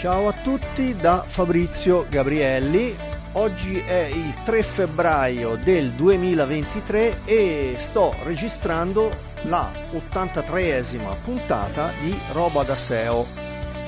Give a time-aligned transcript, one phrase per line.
[0.00, 2.96] Ciao a tutti da Fabrizio Gabrielli.
[3.32, 9.10] Oggi è il 3 febbraio del 2023 e sto registrando
[9.42, 13.26] la 83esima puntata di Roba da SEO,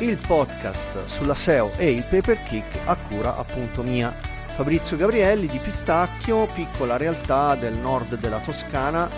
[0.00, 4.14] il podcast sulla SEO e il paper kick a cura appunto mia.
[4.50, 9.08] Fabrizio Gabrielli di Pistacchio, piccola realtà del nord della Toscana,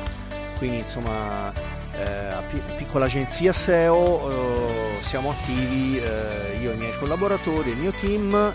[0.58, 1.52] quindi insomma
[1.98, 4.63] eh, piccola agenzia SEO, eh,
[5.04, 8.52] siamo attivi eh, io e i miei collaboratori, il mio team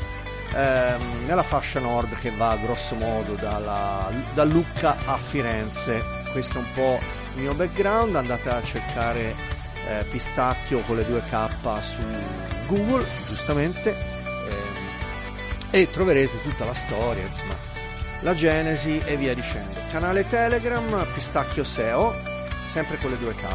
[0.54, 6.04] ehm, nella fascia nord che va grosso modo dalla, da Lucca a Firenze.
[6.32, 7.00] Questo è un po'
[7.36, 9.36] il mio background, andate a cercare
[9.88, 11.48] eh, Pistacchio con le due K
[11.82, 12.02] su
[12.68, 17.56] Google, giustamente, ehm, e troverete tutta la storia, insomma,
[18.22, 19.80] la genesi e via dicendo.
[19.90, 22.14] Canale Telegram Pistacchio SEO
[22.68, 23.46] sempre con le due K,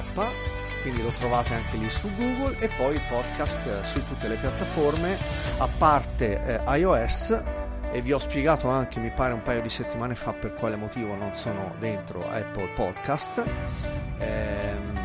[0.85, 4.37] quindi lo trovate anche lì su Google e poi il podcast eh, su tutte le
[4.37, 5.17] piattaforme,
[5.57, 7.43] a parte eh, iOS
[7.91, 11.15] e vi ho spiegato anche, mi pare un paio di settimane fa, per quale motivo
[11.15, 13.43] non sono dentro Apple Podcast.
[14.19, 15.01] Ehm,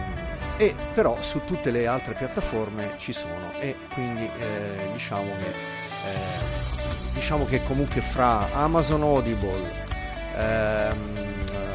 [0.58, 7.14] e però su tutte le altre piattaforme ci sono e quindi eh, diciamo che eh,
[7.14, 9.86] diciamo che comunque fra Amazon Audible
[10.36, 11.20] ehm,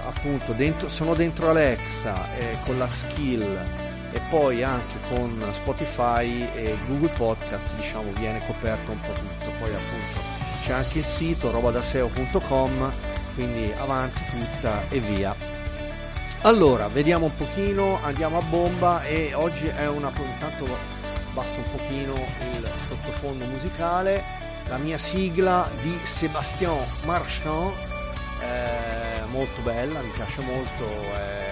[0.04, 3.82] appunto dentro, sono dentro Alexa eh, con la skill
[4.14, 9.74] e poi anche con Spotify e Google Podcast diciamo viene coperto un po' tutto poi
[9.74, 10.20] appunto
[10.62, 12.92] c'è anche il sito robadaseo.com
[13.34, 15.34] quindi avanti tutta e via
[16.42, 20.64] allora vediamo un pochino andiamo a bomba e oggi è una intanto
[21.32, 24.22] basso un pochino il sottofondo musicale
[24.68, 27.92] la mia sigla di Sébastien Marchand
[28.44, 30.84] eh, molto bella, mi piace molto.
[30.84, 31.43] Eh,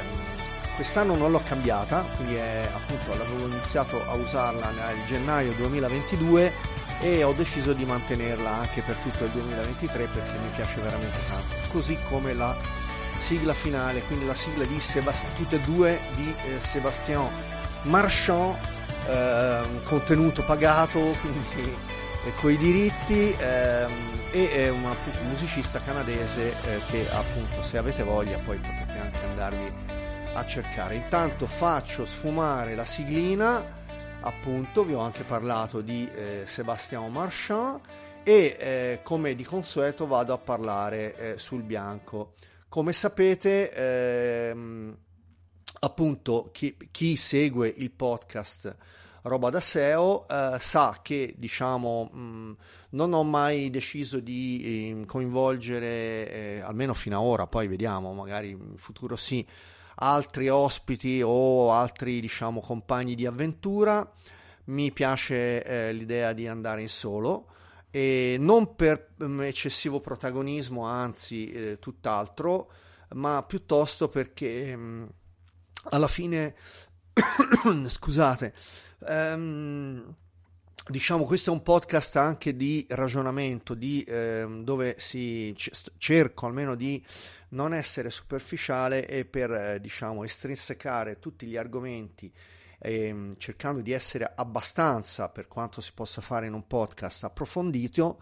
[0.83, 6.53] quest'anno non l'ho cambiata, quindi è, appunto avevo iniziato a usarla nel gennaio 2022
[6.99, 11.55] e ho deciso di mantenerla anche per tutto il 2023 perché mi piace veramente tanto.
[11.71, 12.57] Così come la
[13.19, 17.29] sigla finale, quindi la sigla di Sebast- tutte e due di eh, Sébastien
[17.83, 18.57] Marchand,
[19.07, 21.77] eh, contenuto pagato, quindi
[22.27, 23.33] eh, coi diritti.
[23.39, 24.97] Ehm, e è un
[25.29, 30.01] musicista canadese eh, che appunto se avete voglia poi potete anche andarvi
[30.35, 30.95] a cercare.
[30.95, 33.65] Intanto faccio sfumare la siglina,
[34.21, 37.81] appunto vi ho anche parlato di eh, Sébastien Marchand
[38.23, 42.35] e eh, come di consueto vado a parlare eh, sul bianco.
[42.69, 44.97] Come sapete, ehm,
[45.81, 48.75] appunto chi, chi segue il podcast
[49.23, 52.57] roba da SEO, eh, sa che diciamo mh,
[52.91, 58.51] non ho mai deciso di eh, coinvolgere, eh, almeno fino ad ora, poi vediamo, magari
[58.51, 59.47] in futuro sì,
[59.97, 64.11] altri ospiti o altri diciamo compagni di avventura.
[64.65, 67.49] Mi piace eh, l'idea di andare in solo
[67.91, 72.71] e non per mh, eccessivo protagonismo, anzi eh, tutt'altro,
[73.15, 75.09] ma piuttosto perché mh,
[75.91, 76.55] alla fine
[77.89, 78.55] scusate
[79.05, 80.15] Um,
[80.89, 85.55] diciamo questo è un podcast anche di ragionamento di, eh, dove si
[85.97, 87.05] cerco almeno di
[87.51, 92.33] non essere superficiale e per eh, diciamo estrinsecare tutti gli argomenti
[92.79, 98.21] eh, cercando di essere abbastanza per quanto si possa fare in un podcast approfondito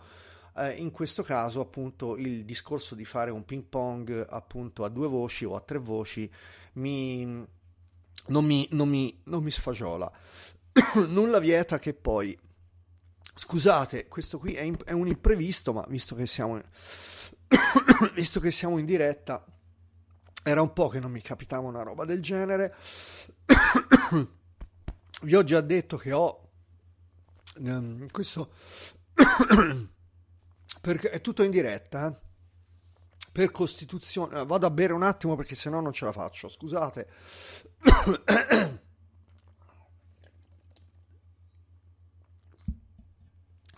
[0.57, 5.09] eh, in questo caso appunto il discorso di fare un ping pong appunto a due
[5.09, 6.31] voci o a tre voci
[6.75, 7.47] mi
[8.27, 10.11] non mi, non mi, non mi sfagiola.
[11.09, 12.39] Nulla vieta che poi
[13.35, 16.61] scusate questo qui è, in, è, un imprevisto ma visto che siamo
[18.15, 19.45] visto che siamo in diretta
[20.43, 22.75] era un po' che non mi capitava una roba del genere
[25.23, 26.49] vi ho già detto che ho
[27.59, 28.53] um, questo
[30.81, 32.29] perché è tutto in diretta eh?
[33.33, 37.09] per costituzione vado a bere un attimo perché sennò non ce la faccio scusate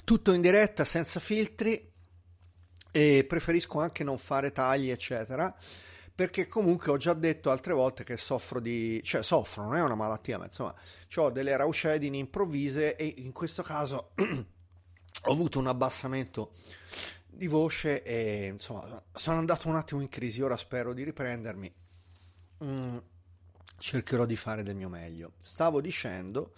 [0.05, 1.91] tutto in diretta senza filtri
[2.91, 5.55] e preferisco anche non fare tagli eccetera
[6.15, 9.95] perché comunque ho già detto altre volte che soffro di cioè soffro non è una
[9.95, 10.75] malattia ma insomma
[11.15, 14.13] ho delle raucedini improvvise e in questo caso
[15.25, 16.53] ho avuto un abbassamento
[17.35, 20.43] di voce e insomma sono andato un attimo in crisi.
[20.43, 21.75] Ora spero di riprendermi.
[22.65, 22.97] Mm,
[23.79, 25.33] cercherò di fare del mio meglio.
[25.41, 26.53] Stavo dicendo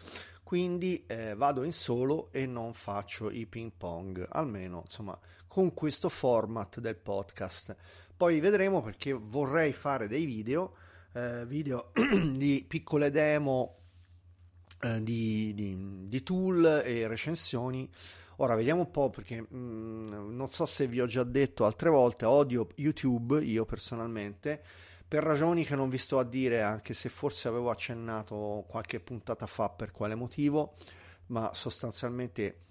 [0.44, 5.19] quindi eh, vado in solo e non faccio i ping pong, almeno insomma
[5.49, 7.75] con questo format del podcast.
[8.14, 10.75] Poi vedremo perché vorrei fare dei video,
[11.12, 11.91] eh, video
[12.37, 13.79] di piccole demo
[14.82, 17.88] eh, di, di, di, tool e recensioni.
[18.37, 21.88] Ora vediamo un po' perché mh, mm, non so se vi ho già detto altre
[21.88, 24.62] volte, odio YouTube io personalmente
[25.15, 29.47] per ragioni che non vi sto a dire, anche se forse avevo accennato qualche puntata
[29.47, 30.75] fa per quale motivo,
[31.27, 32.63] ma sostanzialmente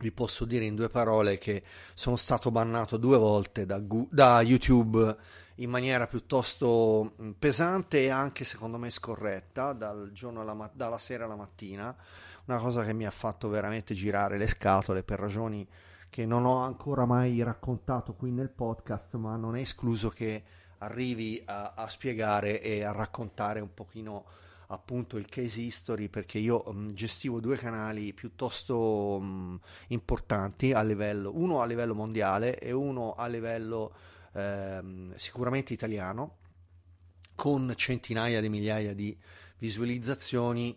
[0.00, 1.62] vi posso dire in due parole che
[1.94, 5.16] sono stato bannato due volte da, da YouTube
[5.54, 11.34] in maniera piuttosto mm, pesante e anche secondo me scorretta dal alla, dalla sera alla
[11.34, 11.96] mattina.
[12.44, 15.66] Una cosa che mi ha fatto veramente girare le scatole per ragioni
[16.10, 20.42] che non ho ancora mai raccontato qui nel podcast ma non è escluso che
[20.84, 24.24] arrivi a, a spiegare e a raccontare un pochino
[24.68, 29.58] appunto il case history perché io um, gestivo due canali piuttosto um,
[29.88, 33.94] importanti a livello uno a livello mondiale e uno a livello
[34.32, 36.38] ehm, sicuramente italiano
[37.34, 39.16] con centinaia di migliaia di
[39.58, 40.76] visualizzazioni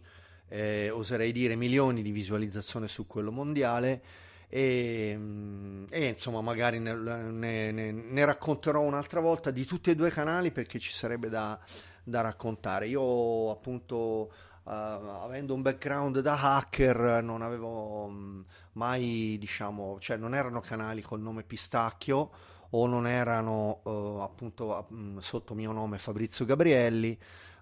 [0.49, 4.01] eh, oserei dire milioni di visualizzazioni su quello mondiale
[4.49, 9.95] e, mm, e insomma magari ne, ne, ne, ne, racconterò un'altra volta di tutti e
[9.95, 11.59] due i canali perché ci sarebbe da,
[12.03, 12.87] da raccontare.
[12.87, 14.31] Io appunto
[14.63, 21.01] uh, avendo un background da hacker non avevo um, mai diciamo, cioè non erano canali
[21.01, 22.31] col nome Pistacchio
[22.69, 27.17] o non erano uh, appunto um, sotto mio nome Fabrizio Gabrielli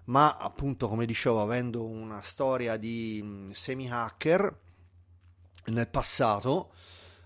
[0.06, 4.64] ma appunto come dicevo avendo una storia di um, semi hacker
[5.66, 6.72] nel passato,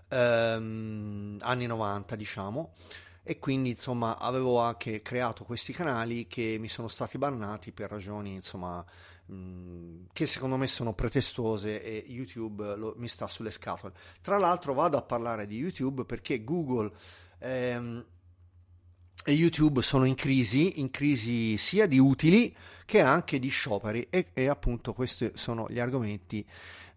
[0.09, 2.73] ehm, anni 90 diciamo,
[3.23, 8.33] e quindi insomma avevo anche creato questi canali che mi sono stati bannati per ragioni
[8.33, 8.83] insomma
[9.25, 13.93] mh, che secondo me sono pretestuose e YouTube lo, mi sta sulle scatole.
[14.21, 16.91] Tra l'altro vado a parlare di YouTube perché Google
[17.39, 18.05] ehm,
[19.23, 22.55] e YouTube sono in crisi, in crisi sia di utili
[22.85, 26.45] che anche di scioperi e, e appunto questi sono gli argomenti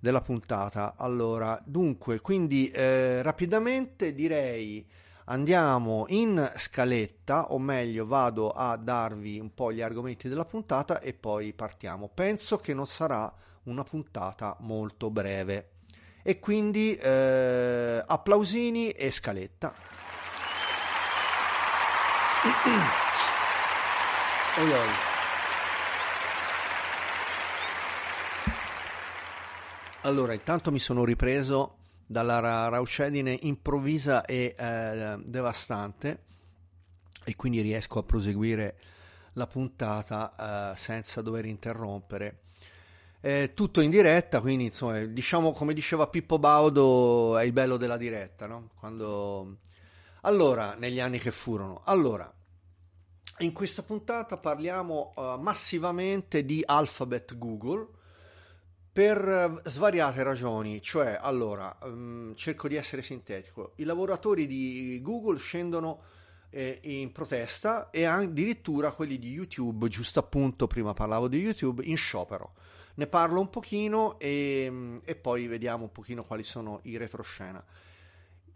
[0.04, 0.96] della puntata.
[0.98, 4.86] Allora, dunque, quindi eh, rapidamente direi
[5.24, 11.14] andiamo in scaletta, o meglio vado a darvi un po' gli argomenti della puntata e
[11.14, 12.10] poi partiamo.
[12.12, 15.70] Penso che non sarà una puntata molto breve.
[16.22, 19.74] E quindi eh, applausini e scaletta.
[24.58, 25.12] oi oi.
[30.04, 36.24] Allora, intanto mi sono ripreso dalla ra- raucedine improvvisa e eh, devastante
[37.24, 38.78] e quindi riesco a proseguire
[39.32, 42.40] la puntata eh, senza dover interrompere.
[43.22, 47.96] Eh, tutto in diretta, quindi insomma, diciamo come diceva Pippo Baudo, è il bello della
[47.96, 48.72] diretta, no?
[48.78, 49.60] Quando...
[50.20, 51.80] Allora, negli anni che furono.
[51.86, 52.30] Allora,
[53.38, 58.02] in questa puntata parliamo uh, massivamente di Alphabet Google,
[58.94, 59.18] per
[59.64, 66.00] eh, svariate ragioni, cioè, allora, um, cerco di essere sintetico, i lavoratori di Google scendono
[66.50, 71.96] eh, in protesta e addirittura quelli di YouTube, giusto appunto, prima parlavo di YouTube, in
[71.96, 72.52] sciopero.
[72.94, 77.64] Ne parlo un pochino e, mm, e poi vediamo un pochino quali sono i retroscena.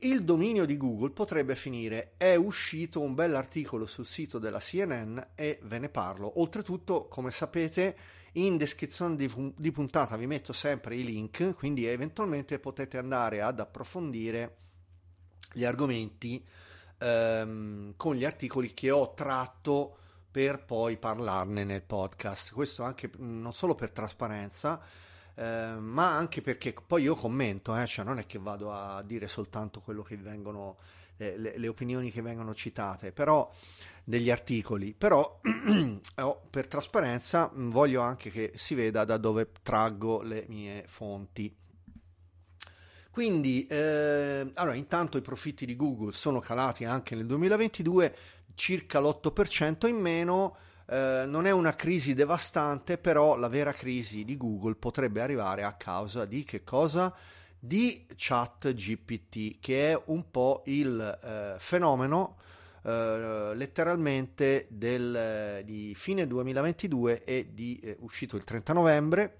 [0.02, 2.12] Il dominio di Google potrebbe finire.
[2.16, 6.38] È uscito un bell'articolo sul sito della CNN e ve ne parlo.
[6.38, 7.96] Oltretutto, come sapete,
[8.32, 13.60] in descrizione di, di puntata vi metto sempre i link, quindi eventualmente potete andare ad
[13.60, 14.56] approfondire
[15.52, 16.44] gli argomenti
[16.98, 19.96] ehm, con gli articoli che ho tratto
[20.30, 22.52] per poi parlarne nel podcast.
[22.52, 24.80] Questo anche non solo per trasparenza,
[25.34, 29.26] eh, ma anche perché poi io commento, eh, cioè non è che vado a dire
[29.26, 30.76] soltanto quello che vengono,
[31.16, 33.50] eh, le, le, opinioni che vengono citate, però
[34.08, 35.38] degli articoli, però
[36.16, 41.54] oh, per trasparenza voglio anche che si veda da dove traggo le mie fonti.
[43.10, 48.16] Quindi, eh, allora, intanto i profitti di Google sono calati anche nel 2022,
[48.54, 50.56] circa l'8% in meno.
[50.86, 55.74] Eh, non è una crisi devastante, però la vera crisi di Google potrebbe arrivare a
[55.74, 57.14] causa di che cosa?
[57.58, 62.36] Di chat GPT, che è un po' il eh, fenomeno
[62.82, 69.38] eh, letteralmente del, di fine 2022 e di eh, uscito il 30 novembre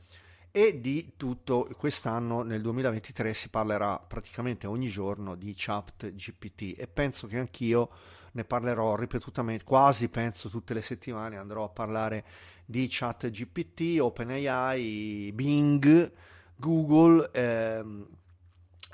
[0.50, 6.88] e di tutto quest'anno nel 2023 si parlerà praticamente ogni giorno di chat GPT e
[6.88, 7.90] penso che anch'io
[8.32, 12.24] ne parlerò ripetutamente quasi penso tutte le settimane andrò a parlare
[12.64, 16.12] di chat GPT, OpenAI, Bing,
[16.56, 18.06] Google ehm,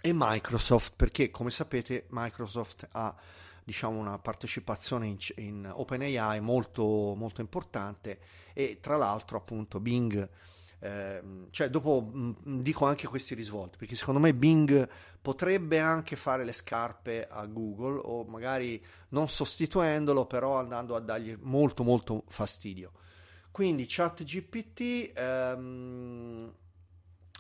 [0.01, 3.15] e Microsoft perché come sapete Microsoft ha
[3.65, 8.21] diciamo, una partecipazione in, in OpenAI molto, molto importante
[8.53, 10.29] e tra l'altro appunto Bing
[10.85, 14.87] eh, cioè dopo mh, mm, dico anche questi risvolti, perché secondo me Bing
[15.23, 21.35] potrebbe anche fare le scarpe a Google o magari non sostituendolo, però andando a dargli
[21.41, 22.93] molto molto fastidio.
[23.51, 26.53] Quindi ChatGPT, ehm,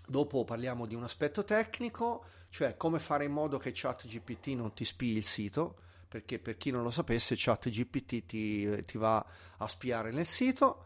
[0.06, 4.86] dopo parliamo di un aspetto tecnico, cioè come fare in modo che ChatGPT non ti
[4.86, 5.80] spii il sito,
[6.14, 10.84] perché per chi non lo sapesse ChatGPT ti, ti va a spiare nel sito.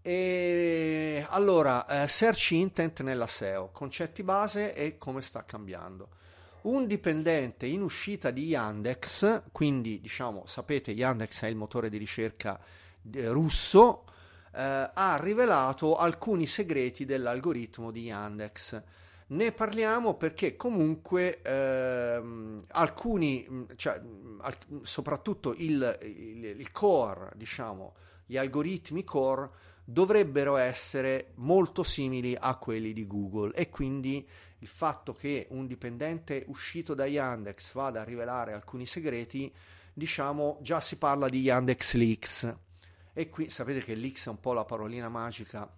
[0.00, 6.08] E allora, eh, search intent nella SEO, concetti base e come sta cambiando.
[6.62, 12.58] Un dipendente in uscita di Yandex, quindi diciamo, sapete, Yandex è il motore di ricerca
[13.12, 14.04] eh, russo,
[14.54, 18.82] eh, ha rivelato alcuni segreti dell'algoritmo di Yandex.
[19.30, 24.00] Ne parliamo perché comunque ehm, alcuni, cioè,
[24.82, 27.94] soprattutto il, il, il core, diciamo,
[28.26, 29.50] gli algoritmi core
[29.84, 33.54] dovrebbero essere molto simili a quelli di Google.
[33.54, 39.52] E quindi il fatto che un dipendente uscito da Yandex vada a rivelare alcuni segreti,
[39.92, 42.56] diciamo già si parla di Yandex Leaks.
[43.12, 45.72] E qui sapete che leaks è un po' la parolina magica,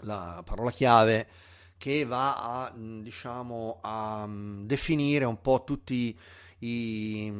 [0.00, 1.47] la parola chiave
[1.78, 6.18] che va a diciamo a definire un po' tutti
[6.58, 7.32] i,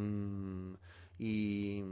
[1.17, 1.85] i,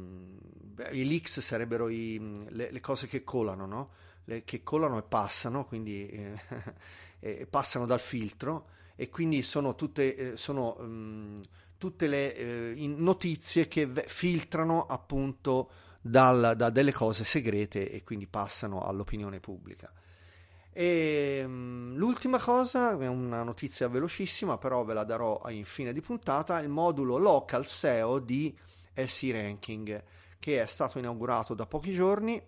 [0.93, 3.91] i leaks sarebbero i, le, le, cose che colano, no?
[4.25, 6.41] le, che colano e passano, quindi eh,
[7.19, 11.43] eh, passano dal filtro e quindi sono tutte, eh, sono, um,
[11.77, 18.27] tutte le eh, notizie che v- filtrano appunto dal, da delle cose segrete e quindi
[18.29, 19.93] passano all'opinione pubblica.
[20.79, 26.03] E, um, l'ultima cosa è una notizia velocissima, però ve la darò in fine di
[26.03, 28.55] puntata, il modulo local SEO di
[28.93, 30.05] SE Ranking
[30.39, 32.39] che è stato inaugurato da pochi giorni,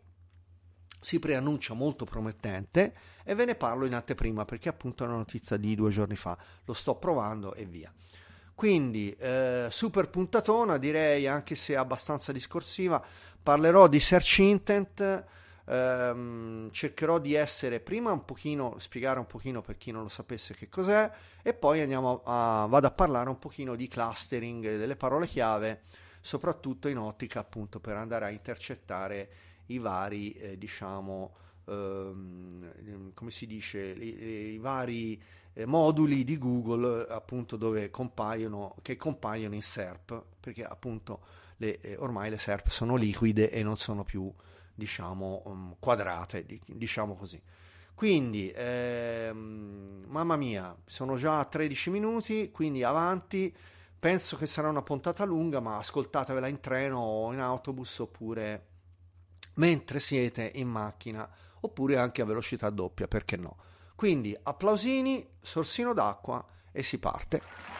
[1.00, 2.94] si preannuncia molto promettente
[3.24, 6.36] e ve ne parlo in anteprima perché appunto è una notizia di due giorni fa,
[6.66, 7.90] lo sto provando e via.
[8.54, 13.02] Quindi eh, super puntatona direi anche se abbastanza discorsiva,
[13.42, 15.24] parlerò di search intent,
[15.68, 20.54] ehm, cercherò di essere prima un pochino, spiegare un pochino per chi non lo sapesse
[20.54, 21.10] che cos'è
[21.42, 25.82] e poi andiamo a, vado a parlare un pochino di clustering delle parole chiave
[26.20, 29.28] soprattutto in ottica appunto per andare a intercettare
[29.66, 31.34] i vari, eh, diciamo,
[31.66, 35.20] ehm, come si dice, i, i vari
[35.52, 41.20] eh, moduli di Google appunto dove compaiono, che compaiono in SERP, perché appunto
[41.56, 44.32] le, eh, ormai le SERP sono liquide e non sono più,
[44.78, 47.42] diciamo, um, quadrate, diciamo così.
[47.94, 53.52] Quindi, ehm, mamma mia, sono già a 13 minuti, quindi avanti.
[53.98, 58.66] Penso che sarà una puntata lunga, ma ascoltatevela in treno o in autobus oppure
[59.54, 61.28] mentre siete in macchina
[61.60, 63.56] oppure anche a velocità doppia, perché no?
[63.96, 67.77] Quindi applausini, sorsino d'acqua e si parte.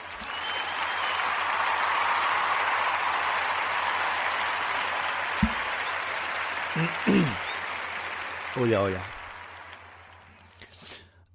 [8.57, 9.03] oia oia.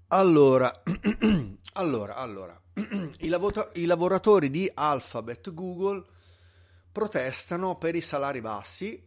[0.07, 0.81] Allora,
[1.73, 2.61] allora, allora.
[3.19, 6.05] I, lavora- I, lavoratori di Alphabet Google
[6.91, 9.05] protestano per i salari bassi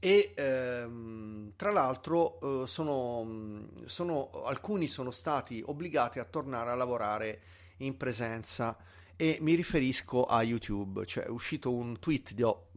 [0.00, 7.42] e ehm, tra l'altro eh, sono, sono, alcuni sono stati obbligati a tornare a lavorare
[7.78, 8.76] in presenza
[9.14, 12.70] e mi riferisco a YouTube, cioè è uscito un tweet di o-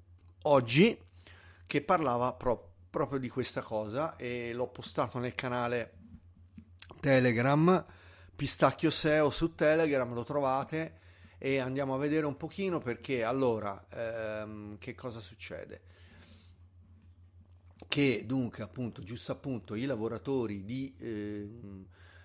[0.43, 0.95] oggi
[1.67, 5.93] che parlava pro- proprio di questa cosa e l'ho postato nel canale
[6.99, 7.85] Telegram
[8.35, 10.99] Pistacchio SEO su Telegram, lo trovate
[11.37, 15.81] e andiamo a vedere un pochino perché allora ehm, che cosa succede?
[17.87, 21.49] Che dunque appunto, giusto appunto, i lavoratori di, eh,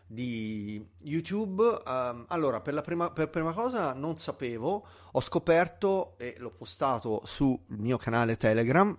[0.05, 6.35] di YouTube, um, allora per la prima, per prima cosa non sapevo, ho scoperto e
[6.39, 8.97] l'ho postato sul mio canale Telegram,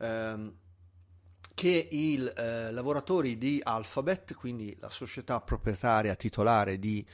[0.00, 0.54] ehm,
[1.54, 7.06] che i eh, lavoratori di Alphabet, quindi la società proprietaria titolare di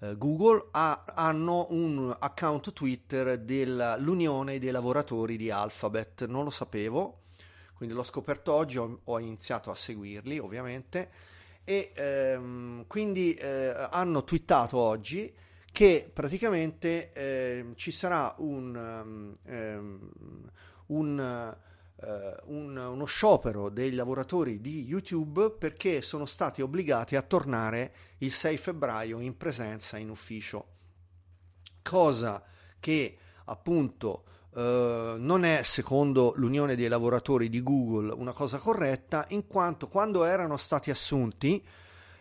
[0.00, 6.26] eh, Google, ha, hanno un account Twitter dell'Unione dei lavoratori di Alphabet.
[6.26, 7.22] Non lo sapevo,
[7.74, 11.10] quindi l'ho scoperto oggi, ho, ho iniziato a seguirli ovviamente
[11.64, 15.34] e ehm, quindi eh, hanno twittato oggi
[15.72, 20.10] che praticamente eh, ci sarà un, um,
[20.86, 21.64] un Uh,
[22.44, 28.56] un, uno sciopero dei lavoratori di YouTube perché sono stati obbligati a tornare il 6
[28.58, 30.66] febbraio in presenza in ufficio,
[31.82, 32.42] cosa
[32.78, 39.24] che appunto uh, eh, non è secondo l'Unione dei lavoratori di Google una cosa corretta
[39.28, 41.64] in quanto quando erano stati assunti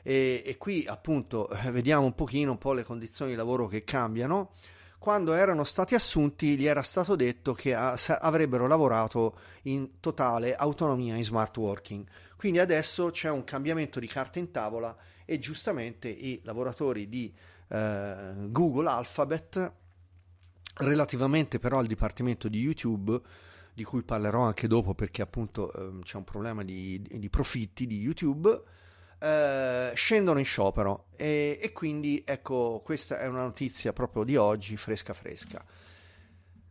[0.03, 3.83] e, e qui appunto eh, vediamo un pochino un po' le condizioni di lavoro che
[3.83, 4.51] cambiano
[4.99, 11.23] quando erano stati assunti gli era stato detto che avrebbero lavorato in totale autonomia in
[11.23, 12.05] smart working.
[12.35, 17.33] Quindi adesso c'è un cambiamento di carta in tavola e giustamente i lavoratori di
[17.67, 19.71] eh, Google Alphabet,
[20.75, 23.19] relativamente però al dipartimento di YouTube,
[23.73, 27.99] di cui parlerò anche dopo perché appunto eh, c'è un problema di, di profitti di
[27.99, 28.61] YouTube,
[29.19, 31.05] eh, scendono in sciopero.
[31.15, 35.63] E, e, quindi ecco questa è una notizia proprio di oggi fresca fresca.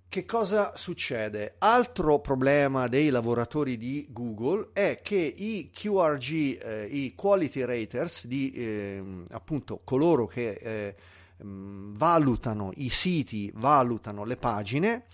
[0.09, 1.57] Che cosa succede?
[1.59, 8.53] Altro problema dei lavoratori di Google è che i QRG, eh, i quality raters, di
[8.53, 10.95] eh, appunto coloro che eh,
[11.39, 15.07] valutano i siti, valutano le pagine,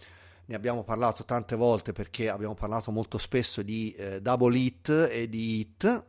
[0.45, 5.29] ne abbiamo parlato tante volte perché abbiamo parlato molto spesso di eh, double hit e
[5.29, 6.05] di hit,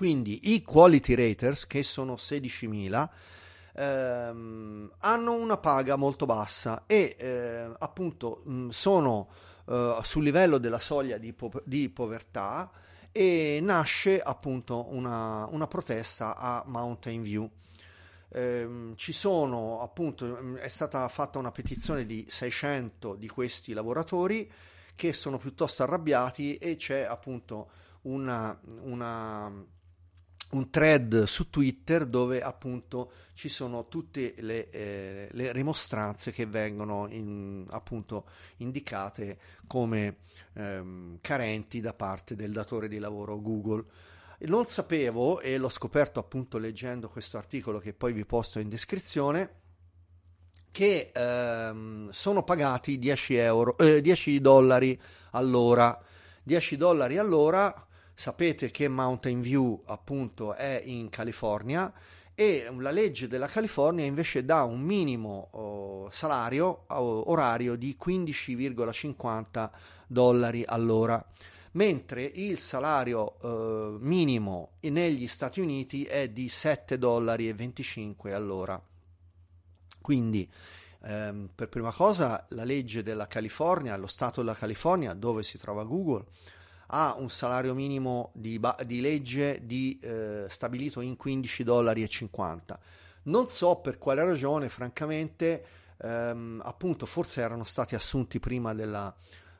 [0.00, 3.08] quindi i quality raters, che sono 16.000,
[3.74, 9.28] ehm, hanno una paga molto bassa e eh, appunto mh, sono
[9.68, 12.70] eh, sul livello della soglia di, po- di povertà
[13.12, 17.50] e nasce appunto una, una protesta a Mountain View.
[18.30, 24.50] Eh, ci sono appunto, è stata fatta una petizione di 600 di questi lavoratori
[24.94, 27.68] che sono piuttosto arrabbiati e c'è appunto
[28.04, 29.52] una, una
[30.50, 37.06] un thread su Twitter dove appunto ci sono tutte le, eh, le rimostranze che vengono
[37.08, 38.26] in, appunto
[38.56, 40.18] indicate come
[40.54, 43.84] ehm, carenti da parte del datore di lavoro Google.
[44.40, 49.58] Non sapevo e l'ho scoperto appunto leggendo questo articolo che poi vi posto in descrizione
[50.72, 55.00] che ehm, sono pagati 10, euro, eh, 10 dollari
[55.32, 56.00] all'ora.
[56.42, 57.86] 10 dollari all'ora
[58.20, 61.90] Sapete che Mountain View appunto è in California
[62.34, 69.70] e la legge della California invece dà un minimo oh, salario oh, orario di 15,50
[70.06, 71.26] dollari all'ora
[71.70, 77.54] mentre il salario eh, minimo negli Stati Uniti è di 7,25 dollari
[78.34, 78.82] all'ora.
[80.02, 80.46] Quindi,
[81.04, 85.84] ehm, per prima cosa, la legge della California, lo Stato della California, dove si trova
[85.84, 86.26] Google,
[86.90, 92.78] ha un salario minimo di, di legge di, eh, stabilito in 15 dollari e 50.
[93.22, 95.64] Non so per quale ragione, francamente,
[95.98, 99.14] ehm, appunto, forse erano stati assunti prima della,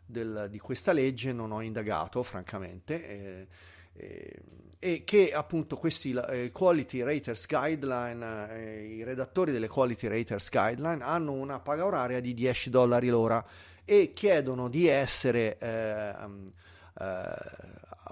[0.04, 3.06] del, di questa legge, non ho indagato, francamente.
[3.08, 3.46] Eh,
[4.82, 11.04] e che appunto questi eh, Quality Raters Guideline, eh, i redattori delle Quality Raters Guideline
[11.04, 13.44] hanno una paga oraria di 10 dollari l'ora
[13.84, 16.52] e chiedono di essere eh, eh,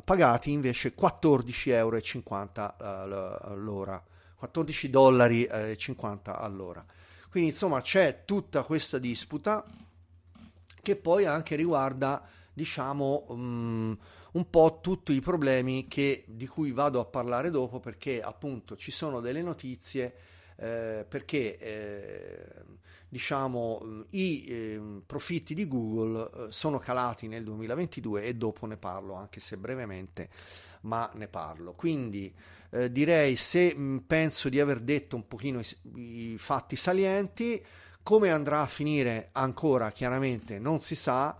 [0.05, 4.03] pagati invece 14,50 euro eh, all'ora,
[4.37, 6.85] 14 dollari e 50 all'ora.
[7.31, 9.65] Quindi insomma c'è tutta questa disputa
[10.81, 13.99] che poi anche riguarda diciamo um,
[14.33, 18.91] un po' tutti i problemi che, di cui vado a parlare dopo perché appunto ci
[18.91, 20.15] sono delle notizie
[20.61, 22.47] eh, perché eh,
[23.09, 29.15] diciamo i eh, profitti di Google eh, sono calati nel 2022 e dopo ne parlo
[29.15, 30.29] anche se brevemente
[30.83, 31.73] ma ne parlo.
[31.73, 32.35] Quindi
[32.71, 37.65] eh, direi se mh, mm, penso di aver detto un pochino i, i fatti salienti
[38.03, 41.37] come andrà a finire ancora chiaramente non si sa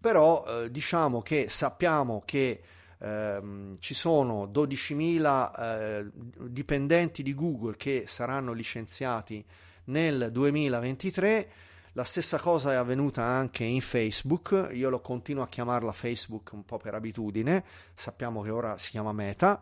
[0.00, 2.60] però eh, diciamo che sappiamo che
[2.98, 6.10] ehm, ci sono 12.000 eh,
[6.48, 9.44] dipendenti di Google che saranno licenziati
[9.84, 11.50] nel 2023.
[11.92, 16.64] La stessa cosa è avvenuta anche in Facebook, io lo continuo a chiamarla Facebook un
[16.64, 19.60] po' per abitudine, sappiamo che ora si chiama Meta.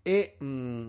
[0.00, 0.88] E mh,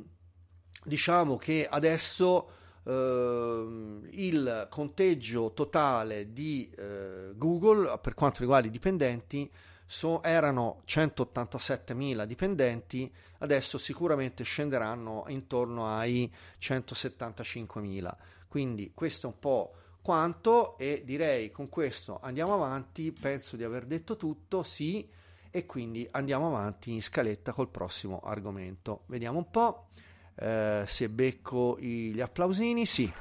[0.83, 2.51] diciamo che adesso
[2.87, 9.51] Uh, il conteggio totale di uh, Google per quanto riguarda i dipendenti
[9.87, 18.15] so, erano 187.000 dipendenti, adesso sicuramente scenderanno intorno ai 175.000.
[18.47, 23.85] Quindi questo è un po' quanto e direi con questo andiamo avanti, penso di aver
[23.85, 25.09] detto tutto, sì,
[25.49, 29.03] e quindi andiamo avanti in scaletta col prossimo argomento.
[29.07, 29.87] Vediamo un po'
[30.35, 33.11] eh, se becco gli applausini, sì.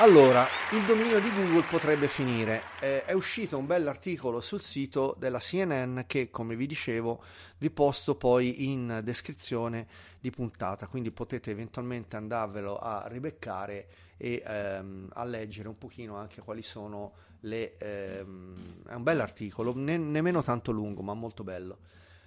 [0.00, 2.62] Allora, il dominio di Google potrebbe finire.
[2.78, 7.20] Eh, è uscito un bell'articolo sul sito della CNN che, come vi dicevo,
[7.58, 9.88] vi posto poi in descrizione
[10.20, 16.42] di puntata, quindi potete eventualmente andarvelo a ribeccare e ehm, a leggere un pochino anche
[16.42, 17.76] quali sono le...
[17.78, 21.78] Ehm, è un bell'articolo, ne- nemmeno tanto lungo, ma molto bello.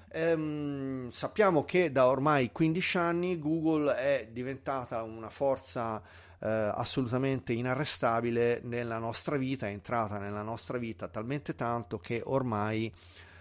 [0.09, 6.03] Ehm, sappiamo che da ormai 15 anni Google è diventata una forza
[6.41, 12.91] eh, assolutamente inarrestabile nella nostra vita, è entrata nella nostra vita talmente tanto che ormai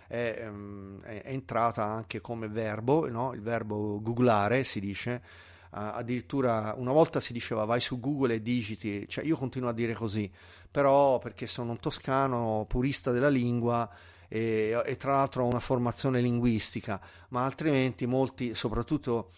[0.06, 3.32] è, um, è entrata anche come verbo, no?
[3.32, 5.22] il verbo googlare si dice,
[5.70, 9.72] uh, addirittura una volta si diceva vai su Google e digiti, cioè io continuo a
[9.72, 10.30] dire così,
[10.70, 13.88] però perché sono un toscano purista della lingua
[14.28, 19.30] e, e tra l'altro ho una formazione linguistica, ma altrimenti molti, soprattutto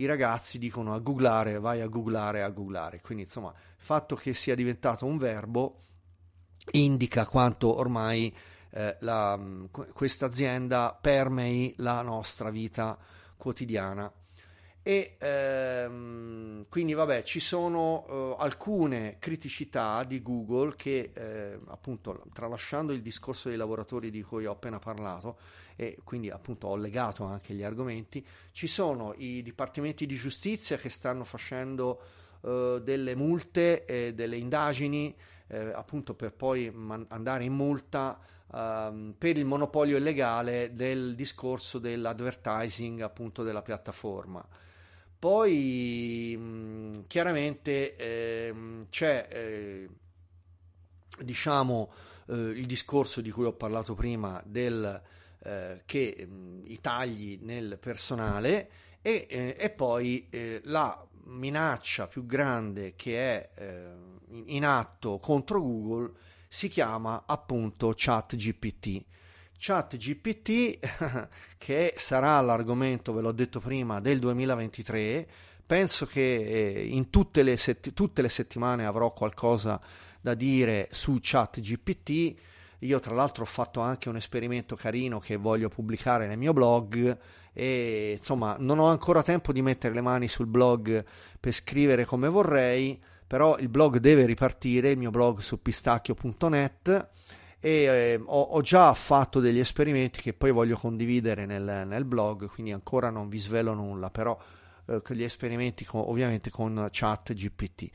[0.00, 3.00] i ragazzi dicono a googlare, vai a googlare, a googlare.
[3.02, 5.76] Quindi insomma, il fatto che sia diventato un verbo
[6.72, 8.34] indica quanto ormai
[8.70, 9.38] eh, la,
[9.92, 12.98] questa azienda permei la nostra vita
[13.36, 14.10] quotidiana.
[14.82, 22.92] E ehm, quindi vabbè, ci sono eh, alcune criticità di Google che eh, appunto tralasciando
[22.92, 25.38] il discorso dei lavoratori di cui ho appena parlato
[25.76, 30.88] e quindi appunto ho legato anche gli argomenti, ci sono i dipartimenti di giustizia che
[30.88, 32.02] stanno facendo
[32.42, 35.14] eh, delle multe e delle indagini
[35.48, 38.18] eh, appunto per poi man- andare in multa
[38.52, 44.46] um, per il monopolio illegale del discorso dell'advertising appunto della piattaforma.
[45.20, 48.54] Poi chiaramente eh,
[48.88, 49.88] c'è eh,
[51.22, 51.92] diciamo
[52.28, 55.02] eh, il discorso di cui ho parlato prima del
[55.42, 58.70] eh, che mh, i tagli nel personale
[59.02, 63.50] e, eh, e poi eh, la minaccia più grande che è
[64.46, 66.12] in atto contro Google
[66.48, 69.04] si chiama appunto ChatGPT.
[69.62, 70.78] ChatGPT,
[71.58, 75.28] che sarà l'argomento, ve l'ho detto prima, del 2023,
[75.66, 79.78] penso che eh, in tutte le, sett- tutte le settimane avrò qualcosa
[80.18, 82.34] da dire su ChatGPT.
[82.78, 87.18] Io tra l'altro ho fatto anche un esperimento carino che voglio pubblicare nel mio blog
[87.52, 91.04] e insomma non ho ancora tempo di mettere le mani sul blog
[91.38, 97.08] per scrivere come vorrei, però il blog deve ripartire, il mio blog su pistacchio.net
[97.60, 102.48] e eh, ho, ho, già fatto degli esperimenti che poi voglio condividere nel, nel blog,
[102.48, 104.38] quindi ancora non vi svelo nulla, però
[104.86, 107.90] eh, gli esperimenti con, ovviamente con chat GPT.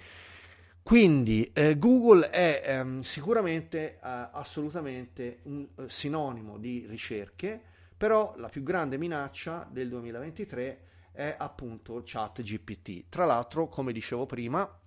[0.83, 7.59] Quindi eh, Google è ehm, sicuramente eh, assolutamente un eh, sinonimo di ricerche,
[7.97, 10.79] però la più grande minaccia del 2023
[11.11, 13.05] è appunto chat GPT.
[13.09, 14.79] Tra l'altro, come dicevo prima,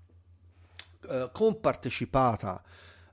[1.11, 2.63] eh, compartecipata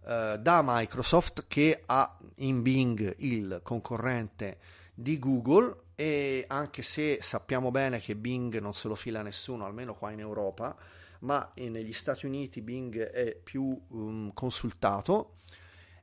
[0.08, 4.60] eh, da Microsoft che ha in Bing il concorrente
[4.94, 9.96] di Google e anche se sappiamo bene che Bing non se lo fila nessuno, almeno
[9.96, 10.76] qua in Europa,
[11.20, 15.38] ma negli Stati Uniti Bing è più um, consultato.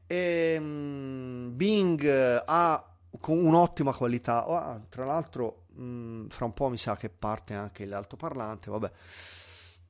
[0.06, 2.94] E, um, Bing ha
[3.26, 8.70] un'ottima qualità, oh, tra l'altro um, fra un po' mi sa che parte anche l'altoparlante,
[8.70, 8.90] vabbè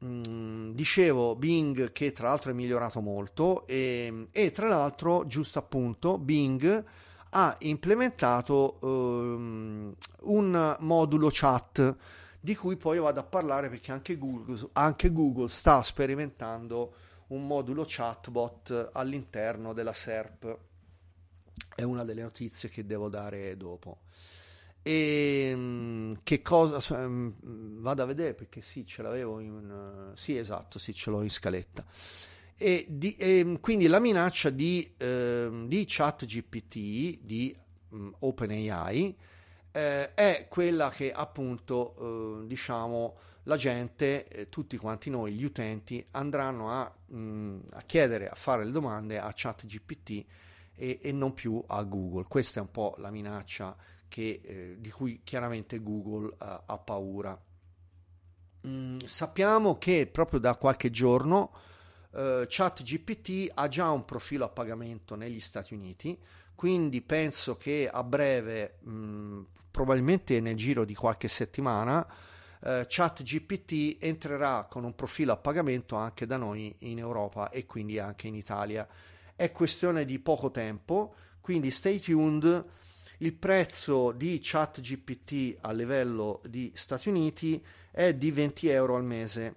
[0.04, 6.18] Mm, dicevo Bing che tra l'altro è migliorato molto e, e tra l'altro giusto appunto
[6.18, 6.84] Bing
[7.30, 11.96] ha implementato um, un modulo chat
[12.40, 16.94] di cui poi vado a parlare perché anche Google, anche Google sta sperimentando
[17.28, 20.58] un modulo chatbot all'interno della SERP.
[21.76, 23.98] È una delle notizie che devo dare dopo
[24.82, 27.32] e mm, che cosa um,
[27.80, 31.30] vado a vedere perché sì ce l'avevo in uh, sì esatto sì ce l'ho in
[31.30, 31.84] scaletta.
[32.56, 37.56] E, di, e mm, quindi la minaccia di, uh, di chat GPT di
[37.90, 39.16] um, OpenAI
[39.72, 39.78] uh,
[40.14, 46.92] è quella che appunto diciamo la gente eh, tutti quanti noi gli utenti andranno a,
[47.06, 50.24] mh, a chiedere a fare le domande a chat GPT
[50.74, 52.26] e, e non più a Google.
[52.28, 53.76] Questa è un po' la minaccia
[54.12, 57.40] che, eh, di cui chiaramente Google ha paura.
[58.66, 61.50] Mm, sappiamo che proprio da qualche giorno
[62.10, 66.16] uh, ChatGPT ha già un profilo a pagamento negli Stati Uniti,
[66.54, 72.06] quindi penso che a breve, mh, mm, probabilmente nel giro di qualche settimana,
[72.60, 77.98] uh, ChatGPT entrerà con un profilo a pagamento anche da noi in Europa e quindi
[77.98, 78.86] anche in Italia.
[79.34, 82.80] È questione di poco tempo, quindi stay tuned
[83.22, 89.54] il prezzo di ChatGPT a livello di Stati Uniti è di 20 euro al mese.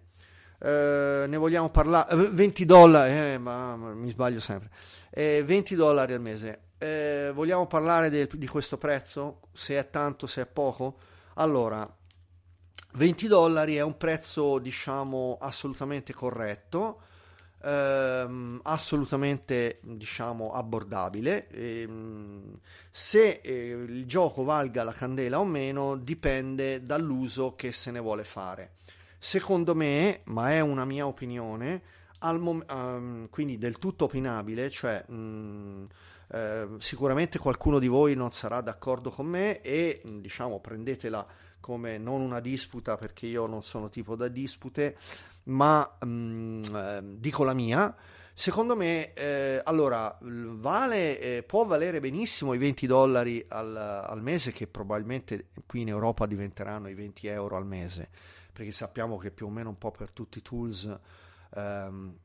[0.59, 4.69] eh, ne vogliamo parlare 20 eh, dollari eh, ma, ma, mi sbaglio sempre.
[5.09, 6.61] Eh, 20 dollari al mese.
[6.77, 9.41] Eh, vogliamo parlare de, di questo prezzo?
[9.53, 10.99] Se è tanto se è poco?
[11.35, 11.91] Allora
[12.93, 17.01] 20 dollari è un prezzo diciamo assolutamente corretto
[17.65, 21.47] ehm, assolutamente diciamo abbordabile.
[21.49, 22.59] Ehm,
[22.91, 28.23] se eh, il gioco valga la candela o meno dipende dall'uso che se ne vuole
[28.23, 28.73] fare.
[29.17, 31.81] Secondo me ma è una mia opinione
[32.33, 35.85] mom- um, quindi del tutto opinabile cioè mh, mm,
[36.31, 41.25] eh, sicuramente qualcuno di voi non sarà d'accordo con me e diciamo prendetela
[41.65, 44.95] come non una disputa perché io non sono tipo da dispute
[45.45, 47.95] ma mh, mm, eh, dico la mia.
[48.31, 54.51] Secondo me, eh, allora, vale, eh, può valere benissimo i 20 dollari al, al, mese,
[54.51, 58.09] che probabilmente qui in Europa diventeranno i 20 euro al mese,
[58.53, 60.99] perché sappiamo che più o meno un po' per tutti i tools
[61.55, 62.15] ehm,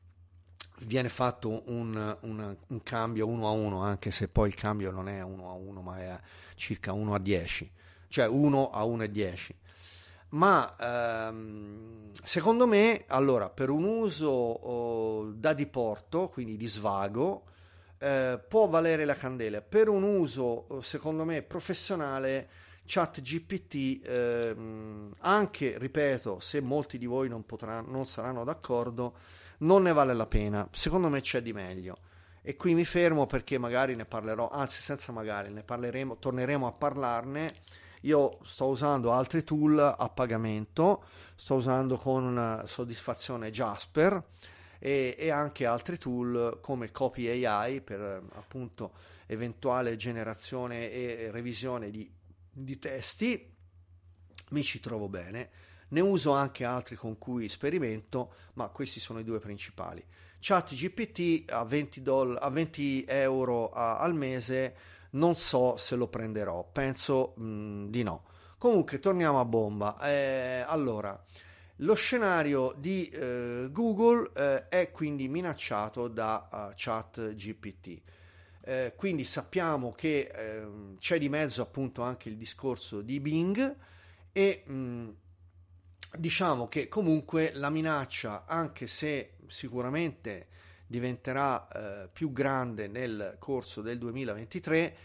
[0.80, 5.08] viene fatto un, un, un, cambio uno a uno, anche se poi il cambio non
[5.08, 6.20] è uno a uno, ma è
[6.56, 7.72] circa 1 a 10,
[8.10, 9.54] cioè 1 a 1 e 10
[10.30, 17.44] ma ehm, secondo me, allora, per un uso oh, da diporto, quindi di svago,
[17.98, 19.60] eh, può valere la candela.
[19.60, 22.48] Per un uso, oh, secondo me, professionale,
[22.84, 29.14] chat GPT, ehm, anche, ripeto, se molti di voi non, potranno, non saranno d'accordo,
[29.58, 30.68] non ne vale la pena.
[30.70, 31.98] Secondo me c'è di meglio.
[32.42, 36.72] E qui mi fermo perché magari ne parlerò, anzi senza magari, ne parleremo, torneremo a
[36.72, 37.54] parlarne
[38.02, 44.22] io sto usando altri tool a pagamento, sto usando con soddisfazione Jasper
[44.78, 48.92] e, e anche altri tool come Copy AI per appunto
[49.26, 52.10] eventuale generazione e revisione di,
[52.50, 53.54] di testi.
[54.50, 55.50] Mi ci trovo bene.
[55.88, 60.04] Ne uso anche altri con cui sperimento, ma questi sono i due principali.
[60.40, 64.74] ChatGPT a 20, doll- a 20 euro a- al mese
[65.10, 68.24] non so se lo prenderò, penso mh, mm, di no.
[68.58, 69.98] Comunque torniamo a bomba.
[70.00, 71.18] Eh, allora,
[71.76, 78.02] lo scenario di eh, Google eh, è quindi minacciato da uh, chat GPT.
[78.62, 83.76] Eh, quindi sappiamo che ehm, c'è di mezzo appunto anche il discorso di Bing
[84.32, 85.08] e mh, mm,
[86.18, 90.48] diciamo che comunque la minaccia, anche se sicuramente
[90.90, 94.96] diventerà eh, più grande nel corso del 2023.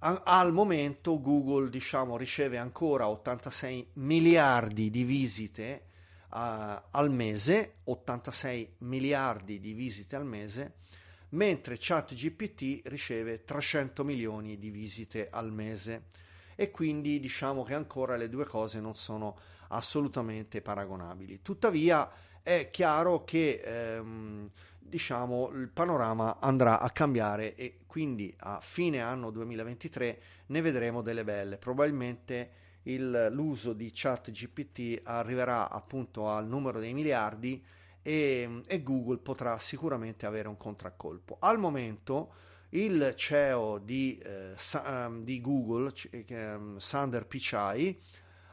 [0.00, 5.84] A- al momento Google diciamo, riceve ancora 86 miliardi di visite
[6.32, 10.74] uh, al mese, 86 miliardi di visite al mese,
[11.30, 16.08] mentre ChatGPT riceve 300 milioni di visite al mese
[16.54, 21.40] e quindi diciamo che ancora le due cose non sono assolutamente paragonabili.
[21.40, 22.10] Tuttavia
[22.42, 24.50] è chiaro che ehm,
[24.90, 31.24] diciamo, il panorama andrà a cambiare e quindi a fine anno 2023 ne vedremo delle
[31.24, 31.56] belle.
[31.56, 32.50] Probabilmente
[32.82, 37.64] il, l'uso di chat GPT arriverà appunto al numero dei miliardi
[38.02, 41.36] e, e Google potrà sicuramente avere un contraccolpo.
[41.40, 42.32] Al momento
[42.70, 45.92] il CEO di, eh, sa, um, di Google,
[46.28, 47.98] um, Sander Pichai,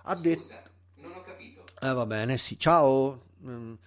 [0.03, 0.53] ha detto...
[0.95, 1.63] Non ho capito.
[1.79, 2.57] Eh, va bene, sì.
[2.57, 3.25] Ciao.
[3.41, 3.77] Um,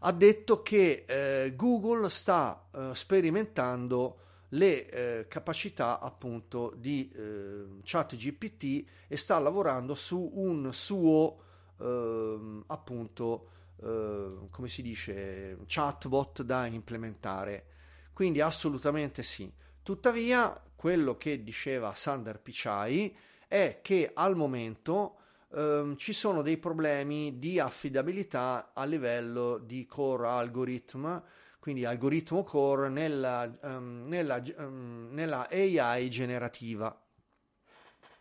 [0.00, 4.20] ha detto che eh, Google sta eh, sperimentando
[4.52, 11.38] le eh, capacità appunto di eh, chat GPT e sta lavorando su un suo
[11.78, 13.48] ehm, appunto
[13.82, 17.66] eh, come si dice chatbot da implementare.
[18.12, 19.52] Quindi assolutamente sì.
[19.82, 25.17] Tuttavia quello che diceva Sander Pichai è che al momento
[25.54, 31.22] ehm, ci sono dei problemi di affidabilità a livello di core algorithm,
[31.58, 36.96] quindi algoritmo core nella, um, nella, um, nella AI generativa.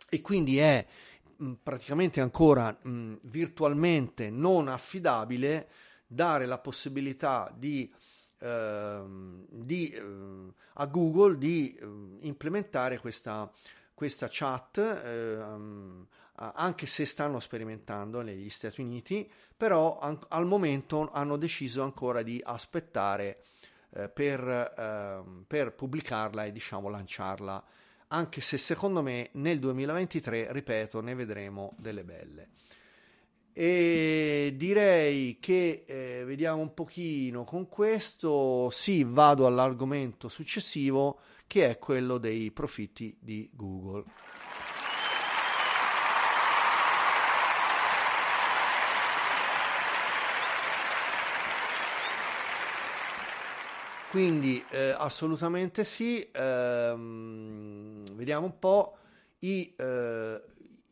[0.09, 0.85] E quindi è
[1.61, 5.69] praticamente ancora mh, virtualmente non affidabile
[6.07, 7.91] dare la possibilità di,
[8.39, 13.51] uh, di, uh, a Google di uh, implementare questa,
[13.93, 16.06] questa chat ehm,
[16.39, 22.39] anche se stanno sperimentando negli Stati Uniti, però an- al momento hanno deciso ancora di
[22.43, 23.43] aspettare
[23.91, 27.63] eh, per, eh, per, pubblicarla e diciamo lanciarla,
[28.09, 32.49] anche se secondo me nel 2023, ripeto, ne vedremo delle belle.
[33.53, 41.79] E direi che eh, vediamo un pochino con questo, sì, vado all'argomento successivo che è
[41.79, 44.03] quello dei profitti di Google.
[54.09, 58.97] Quindi eh, assolutamente sì, ehm, vediamo un po'
[59.39, 60.41] i, eh,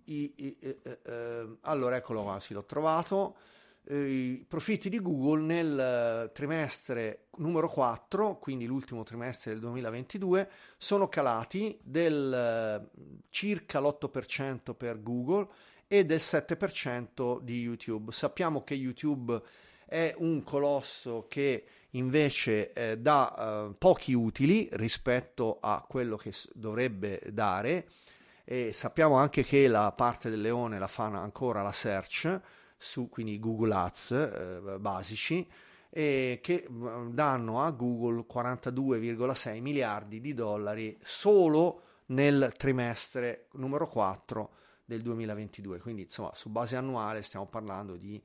[0.03, 3.37] i, i eh, eh, eh allora eccolo qua, sì l'ho trovato,
[3.85, 11.07] eh, i profitti di Google nel trimestre numero 4, quindi l'ultimo trimestre del 2022, sono
[11.07, 12.89] calati del
[13.29, 15.47] circa l'8% per Google
[15.87, 18.11] e del 7% di YouTube.
[18.11, 19.41] Sappiamo che YouTube
[19.85, 23.35] è un colosso che invece eh, dà
[23.69, 27.87] eh, pochi utili rispetto a quello che dovrebbe dare.
[28.43, 32.41] E sappiamo anche che la parte del leone la fa ancora la search
[32.77, 35.47] su quindi Google Ads eh, basici
[35.89, 44.49] e che mm, danno a Google 42,6 miliardi di dollari solo nel trimestre numero 4
[44.83, 48.21] del 2022 quindi insomma su base annuale stiamo parlando di,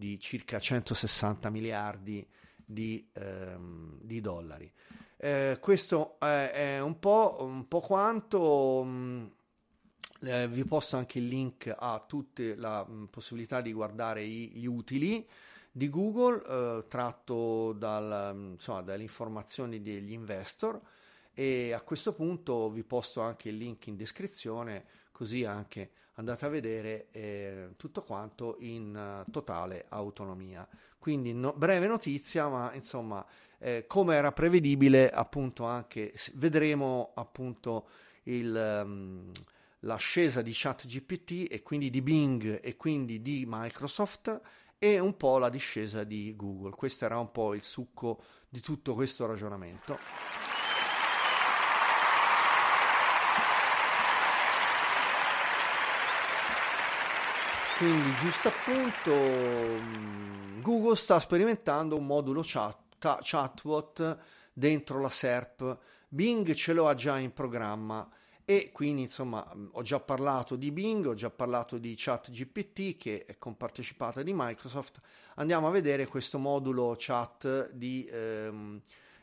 [0.00, 2.26] di circa 160 miliardi
[2.64, 4.72] di, ehm, di dollari.
[5.18, 8.82] Eh, questo è, è, un, po', un po' quanto.
[8.84, 9.26] Mm,
[10.22, 14.66] eh, vi posto anche il link a tutte la mm, possibilità di guardare i, gli
[14.66, 15.26] utili
[15.70, 20.80] di Google eh, tratto dal, mm, insomma, dalle informazioni degli investor
[21.34, 26.48] e a questo punto vi posto anche il link in descrizione così anche andate a
[26.48, 30.66] vedere eh, tutto quanto in uh, totale autonomia.
[30.98, 33.24] Quindi no, breve notizia, ma insomma,
[33.58, 37.88] eh, come era prevedibile, appunto anche vedremo appunto
[38.24, 39.30] il, um,
[39.80, 44.40] l'ascesa di ChatGPT e quindi di Bing e quindi di Microsoft
[44.78, 46.72] e un po' la discesa di Google.
[46.72, 50.49] Questo era un po' il succo di tutto questo ragionamento.
[57.80, 64.18] Quindi, giusto appunto, mm, Google sta sperimentando un modulo chat, chatbot
[64.52, 65.78] dentro la SERP.
[66.06, 68.06] Bing ce lo ha già in programma
[68.44, 73.24] e quindi insomma mm, ho già parlato di Bing, ho già parlato di ChatGPT che
[73.24, 75.00] è compartecipata di Microsoft.
[75.36, 78.78] Andiamo a vedere questo modulo chat di, ehm,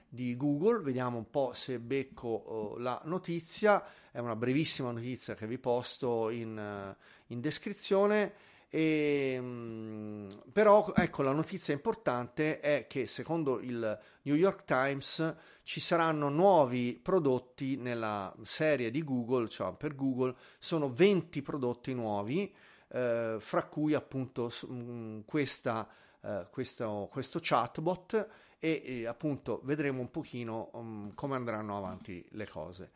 [0.09, 5.47] di Google, vediamo un po' se becco oh, la notizia, è una brevissima notizia che
[5.47, 6.95] vi posto in,
[7.27, 8.33] in descrizione.
[8.69, 15.79] E, ehm, però ecco la notizia importante è che secondo il New York Times ci
[15.79, 22.53] saranno nuovi prodotti nella serie di Google, cioè per Google sono 20 prodotti nuovi,
[22.89, 25.87] eh, fra cui appunto mh, questa,
[26.21, 28.27] eh, questo, questo, chatbot
[28.59, 32.91] e, e, appunto vedremo un pochino um, come andranno avanti le cose.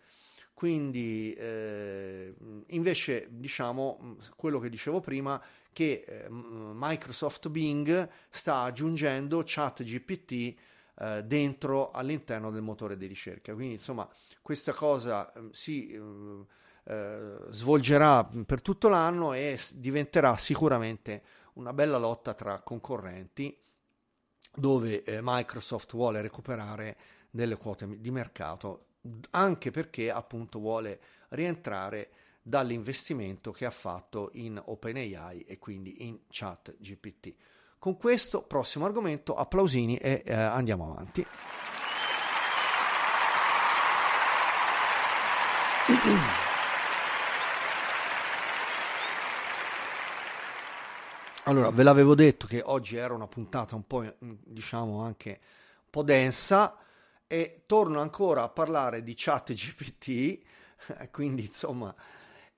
[0.54, 2.36] Quindi eh,
[2.68, 5.42] invece diciamo quello che dicevo prima
[5.74, 10.56] che eh, Microsoft Bing sta aggiungendo ChatGPT
[11.00, 13.54] eh, dentro all'interno del motore di ricerca.
[13.54, 14.08] Quindi insomma
[14.42, 16.46] questa cosa eh, si eh,
[16.84, 23.58] eh, svolgerà per tutto l'anno e diventerà sicuramente una bella lotta tra concorrenti
[24.54, 26.98] dove eh, Microsoft vuole recuperare
[27.30, 28.86] delle quote di mercato
[29.32, 32.10] anche perché appunto vuole rientrare
[32.42, 37.34] dall'investimento che ha fatto in OpenAI e quindi in chat GPT.
[37.78, 41.26] Con questo prossimo argomento applausini e eh, andiamo avanti.
[51.46, 56.04] Allora, ve l'avevo detto che oggi era una puntata un po', diciamo, anche un po'
[56.04, 56.78] densa
[57.26, 60.40] e torno ancora a parlare di chat GPT,
[61.10, 61.96] quindi insomma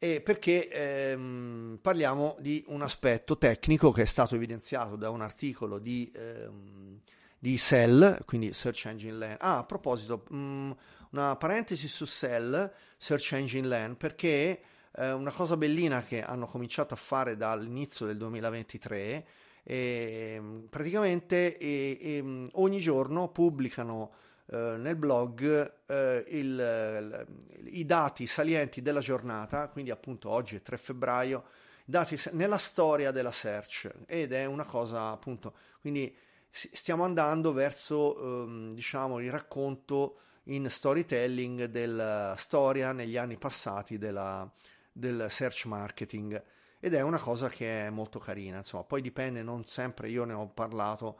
[0.04, 5.80] eh, perché ehm, parliamo di un aspetto tecnico che è stato evidenziato da un articolo
[5.80, 7.00] di, ehm,
[7.39, 9.38] di Cell, quindi Search Engine Land.
[9.39, 10.72] Ah, a proposito, mh, mm,
[11.12, 14.62] una parentesi su Cell, Search Engine Land, perché
[14.95, 19.25] eh, una cosa bellina che hanno cominciato a fare dall'inizio del 2023
[19.63, 24.12] e, praticamente e, e, ogni giorno pubblicano
[24.48, 27.25] eh, nel blog eh, il,
[27.65, 31.46] i dati salienti della giornata, quindi appunto oggi è 3 febbraio,
[31.85, 36.13] dati nella storia della search ed è una cosa appunto, quindi
[36.50, 40.17] stiamo andando verso ehm, diciamo il racconto
[40.48, 44.50] in storytelling della storia negli anni passati della,
[44.94, 46.41] del search marketing
[46.79, 50.33] ed è una cosa che è molto carina insomma poi dipende non sempre io ne
[50.33, 51.19] ho parlato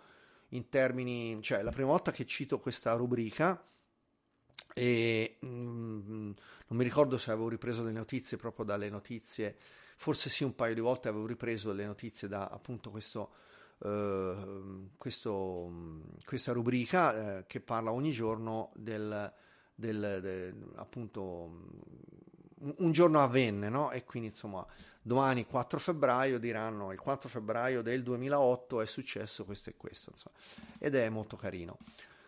[0.53, 3.61] in termini, cioè la prima volta che cito questa rubrica
[4.74, 6.32] e mm,
[6.67, 9.57] non mi ricordo se avevo ripreso le notizie proprio dalle notizie,
[9.97, 13.34] forse sì un paio di volte avevo ripreso le notizie da appunto questo
[13.84, 15.71] eh, questo,
[16.24, 19.32] questa rubrica eh, che parla ogni giorno del,
[19.74, 21.61] del, del appunto
[22.78, 23.91] un giorno avvenne, no?
[23.91, 24.66] E quindi insomma
[25.01, 30.36] domani 4 febbraio diranno il 4 febbraio del 2008 è successo questo e questo, insomma.
[30.80, 31.78] ed è molto carino.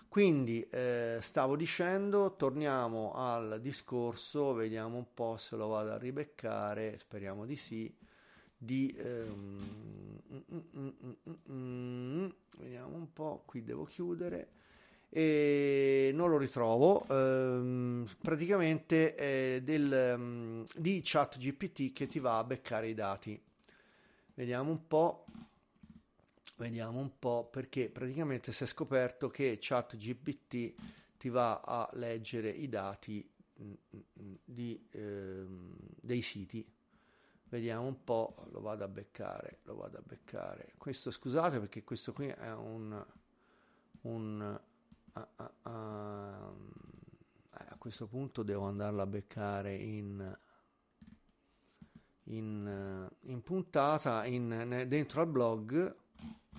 [0.08, 6.98] Quindi eh, stavo dicendo, torniamo al discorso, vediamo un po' se lo vado a ribeccare,
[6.98, 7.94] speriamo di sì,
[8.58, 8.96] di...
[8.98, 12.30] Ehm, mm, mm, mm,
[12.60, 14.52] vediamo un po', qui devo chiudere
[15.10, 17.06] e non lo ritrovo.
[17.10, 23.42] Ehm, praticamente è del, um, di chat GPT che ti va a beccare i dati.
[24.34, 25.26] Vediamo un po'
[26.58, 30.74] vediamo un po' perché praticamente si è scoperto che chat GPT
[31.18, 33.28] ti va a leggere i dati
[33.62, 33.74] mm,
[34.22, 36.66] mm, di, ehm, dei siti.
[37.48, 40.74] Vediamo un po' lo vado a beccare lo vado a beccare.
[40.78, 43.06] Questo scusate perché questo qui è un,
[44.02, 44.60] un
[45.16, 46.54] ah, ah, ah,
[47.50, 50.38] a questo punto devo andarla a beccare in
[52.28, 55.96] in, in puntata in, dentro al blog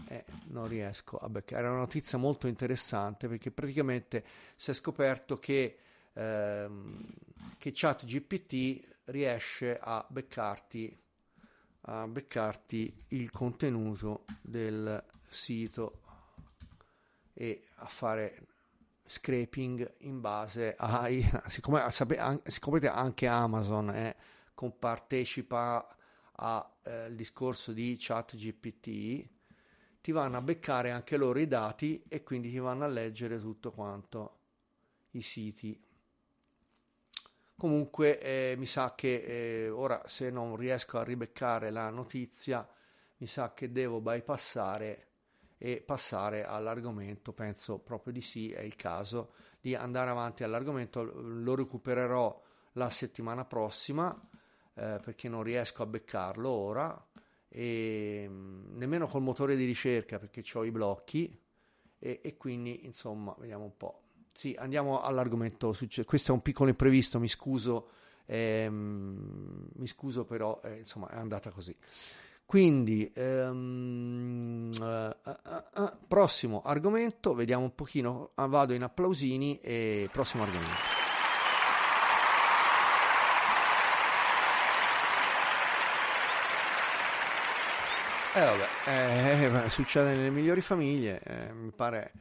[0.08, 1.62] eh, non riesco a beccare.
[1.62, 5.78] Era una notizia molto interessante perché praticamente si è scoperto che,
[6.12, 7.04] ehm,
[7.58, 10.96] che ChatGPT riesce a beccarti,
[11.82, 16.02] a beccarti il contenuto del sito
[17.38, 18.46] e a fare
[19.04, 24.16] scraping in base ai siccome, siccome anche Amazon eh,
[24.54, 25.86] compartecipa
[26.38, 29.28] al eh, discorso di chat GPT
[30.00, 33.72] ti vanno a beccare anche loro i dati e quindi ti vanno a leggere tutto
[33.72, 34.38] quanto
[35.10, 35.82] i siti.
[37.56, 42.66] Comunque eh, mi sa che eh, ora se non riesco a ribeccare la notizia,
[43.16, 45.06] mi sa che devo bypassare
[45.58, 51.54] e passare all'argomento, penso proprio di sì, è il caso di andare avanti all'argomento, lo
[51.54, 52.42] recupererò
[52.72, 54.14] la settimana prossima
[54.74, 57.06] eh, perché non riesco a beccarlo ora
[57.48, 61.40] e mm, nemmeno col motore di ricerca perché ho i blocchi
[61.98, 64.02] e, e, quindi insomma vediamo un po'.
[64.32, 65.74] Sì, andiamo all'argomento.
[66.04, 67.88] Questo è un piccolo imprevisto, mi scuso,
[68.26, 71.74] ehm, mi scuso però eh, insomma è andata così.
[72.46, 80.94] Quindi, ehm, uh, uh, prossimo argomento, vediamo un pochino, vado in applausini e prossimo argomento.
[88.34, 92.12] Eh vabbè, eh, succede nelle migliori famiglie, eh, mi pare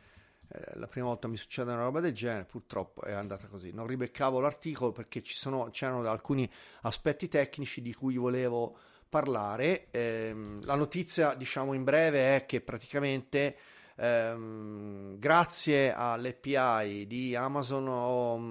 [0.76, 3.72] la prima volta mi succede una roba del genere, purtroppo è andata così.
[3.72, 6.50] Non ribeccavo l'articolo perché ci sono, c'erano alcuni
[6.82, 8.78] aspetti tecnici di cui volevo
[9.16, 9.88] parlare.
[9.92, 13.56] Ehm, la notizia, diciamo in breve, è che praticamente
[13.96, 17.88] ehm, grazie all'API di Amazon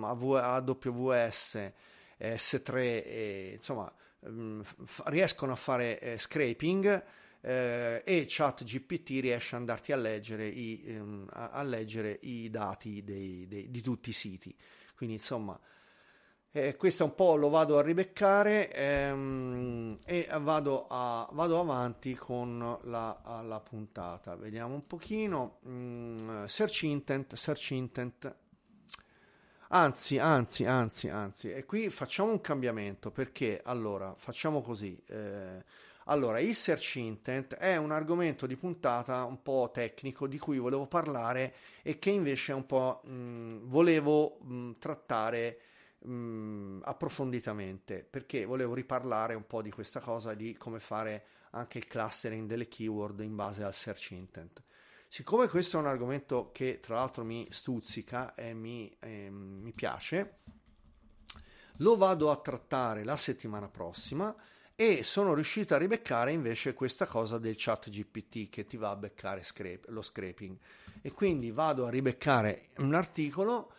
[0.03, 1.73] AWS
[2.19, 3.93] S3, e, insomma,
[4.23, 7.05] f- riescono a fare eh, scraping
[7.43, 13.47] eh, e ChatGPT riesce ad andarti a leggere i, ehm, a leggere i dati dei,
[13.47, 14.57] dei, di tutti i siti.
[14.97, 15.61] Quindi insomma,
[16.57, 22.79] eh, questo un po' lo vado a ribeccare ehm, e vado, a, vado, avanti con
[22.83, 24.37] la, la, puntata.
[24.37, 25.59] Vediamo un pochino.
[25.67, 28.37] Mm, search intent, search intent.
[29.71, 34.97] Anzi, anzi, anzi, anzi, e qui facciamo un cambiamento perché allora facciamo così.
[35.09, 35.65] Eh,
[36.05, 40.87] allora, il search intent è un argomento di puntata un po' tecnico di cui volevo
[40.87, 45.59] parlare e che invece un po' mh, volevo mh, trattare
[46.05, 51.87] mh, approfonditamente perché volevo riparlare un po' di questa cosa di come fare anche il
[51.87, 54.63] clustering delle keyword in base al search intent.
[55.09, 60.39] Siccome questo è un argomento che tra l'altro mi stuzzica e mi, eh, mi piace,
[61.79, 64.35] lo vado a trattare la settimana prossima
[64.75, 68.97] e sono riuscito a ribeccare invece questa cosa del chat GPT che ti va a
[68.97, 70.57] beccare scrape, lo scraping
[71.01, 73.73] e quindi vado a ribeccare un articolo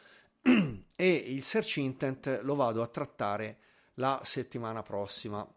[0.95, 3.57] e il search intent lo vado a trattare
[3.95, 5.47] la settimana prossima.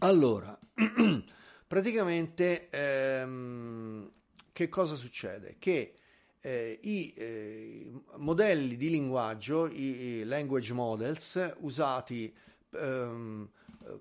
[0.00, 0.56] Allora
[1.66, 4.10] praticamente ehm,
[4.52, 5.56] che cosa succede?
[5.58, 5.94] Che
[6.40, 12.32] eh, i eh, modelli di linguaggio, i, i language models usati
[12.70, 13.48] ehm,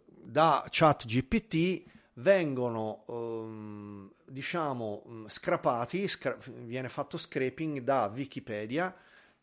[0.05, 1.83] da chat GPT
[2.15, 8.95] vengono ehm, diciamo scrapati, scra- viene fatto scraping da Wikipedia,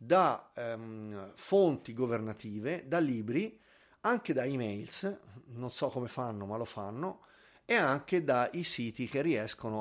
[0.04, 3.58] da ehm, fonti governative, da libri,
[4.00, 7.20] anche da emails, non so come fanno ma lo fanno,
[7.64, 9.08] e anche dai siti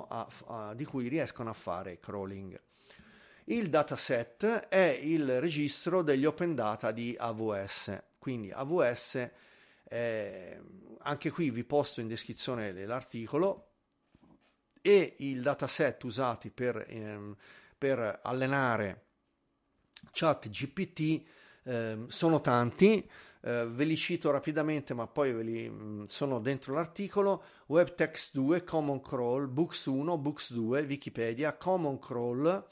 [0.08, 2.60] a, a, di cui riescono a fare crawling.
[3.46, 9.30] Il dataset è il registro degli open data di AWS, quindi AWS,
[9.90, 10.62] eh,
[11.00, 13.72] anche qui vi posto in descrizione l'articolo,
[14.82, 17.36] e il dataset usati per, ehm,
[17.78, 19.12] per allenare
[20.12, 21.24] chat GPT
[21.64, 23.08] eh, sono tanti,
[23.42, 28.32] eh, ve li cito rapidamente ma poi ve li, mh, mm, sono dentro l'articolo, WebText
[28.34, 32.66] 2, Common Crawl, Books 1, Books 2, Wikipedia, Common Crawl,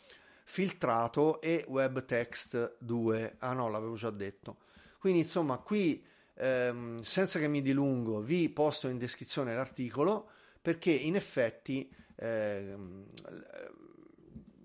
[0.44, 3.36] filtrato e WebText 2.
[3.40, 4.58] Ah no, l'avevo già detto.
[5.00, 6.04] Quindi insomma qui
[6.36, 10.30] ehm, senza che mi dilungo vi posto in descrizione l'articolo
[10.62, 13.06] perché in effetti ehm,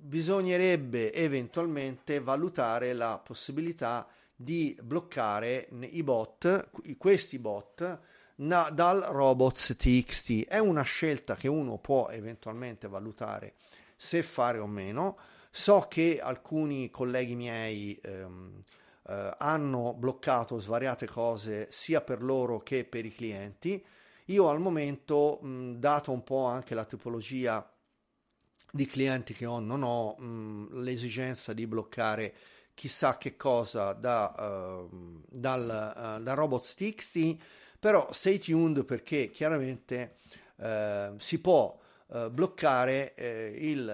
[0.07, 7.99] bisognerebbe eventualmente valutare la possibilità di bloccare i bot, questi bot
[8.37, 10.47] na, dal robots.txt.
[10.47, 13.55] È una scelta che uno può eventualmente valutare
[13.97, 15.17] se fare o meno
[15.59, 18.63] So che alcuni colleghi miei ehm,
[19.09, 23.83] eh, hanno bloccato svariate cose sia per loro che per i clienti.
[24.27, 27.67] Io al momento, mh, dato un po' anche la tipologia
[28.71, 32.35] di clienti che ho, non ho mh, l'esigenza di bloccare
[32.75, 34.35] chissà che cosa da,
[34.91, 37.37] uh, dal, uh, da robots.txt,
[37.81, 40.17] però stay tuned perché chiaramente
[40.57, 43.89] uh, si può eh, bloccare il,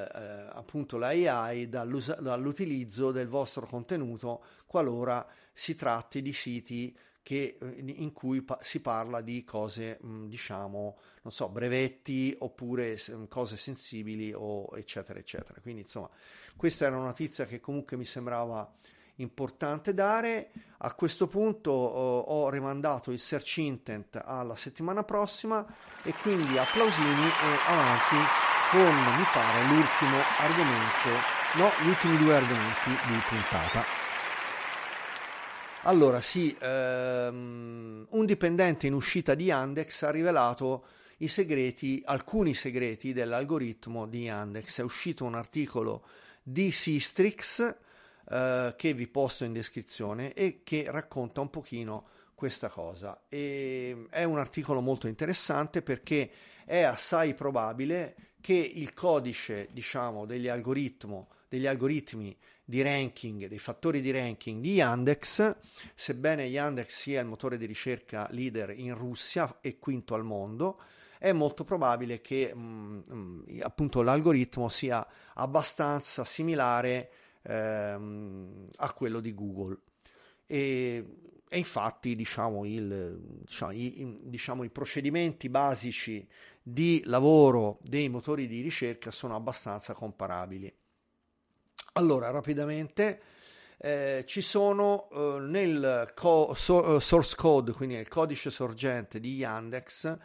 [0.53, 8.59] appunto l'AI dall'utilizzo del vostro contenuto qualora si tratti di siti che, in cui pa-
[8.63, 12.99] si parla di cose, mh, diciamo, non so, brevetti oppure
[13.29, 15.61] cose sensibili o eccetera, eccetera.
[15.61, 16.11] Quindi, insomma,
[16.57, 18.71] questa era una notizia che comunque mi sembrava
[19.17, 20.51] importante dare.
[20.79, 25.65] A questo punto oh, ho rimandato il search intent alla settimana prossima
[26.03, 28.17] e quindi applausini e avanti
[28.71, 31.09] con, mi pare, l'ultimo argomento,
[31.57, 34.02] no, gli ultimi due argomenti di puntata.
[35.85, 40.85] Allora, sì, ehm, un dipendente in uscita di Yandex ha rivelato
[41.19, 44.79] i segreti, alcuni segreti dell'algoritmo di Yandex.
[44.79, 46.05] È uscito un articolo
[46.41, 47.75] di Sistrix
[48.29, 52.07] eh, che vi posto in descrizione e che racconta un pochino
[52.37, 53.23] questa cosa.
[53.29, 56.31] E è un articolo molto interessante perché
[56.65, 60.51] è assai probabile che il codice, diciamo, degli,
[61.49, 65.57] degli algoritmi di ranking, dei fattori di ranking di Yandex,
[65.95, 70.81] sebbene Yandex sia il motore di ricerca leader in Russia e quinto al mondo,
[71.19, 77.11] è molto probabile che mh, mh, appunto l'algoritmo sia abbastanza similare
[77.43, 79.79] ehm, a quello di Google.
[80.47, 81.05] E,
[81.49, 86.27] e infatti diciamo, il, diciamo, i, diciamo, i procedimenti basici
[86.63, 90.73] di lavoro dei motori di ricerca sono abbastanza comparabili.
[91.95, 93.21] Allora, rapidamente,
[93.77, 99.35] eh, ci sono eh, nel co- so- eh, source code, quindi nel codice sorgente di
[99.35, 100.17] Yandex,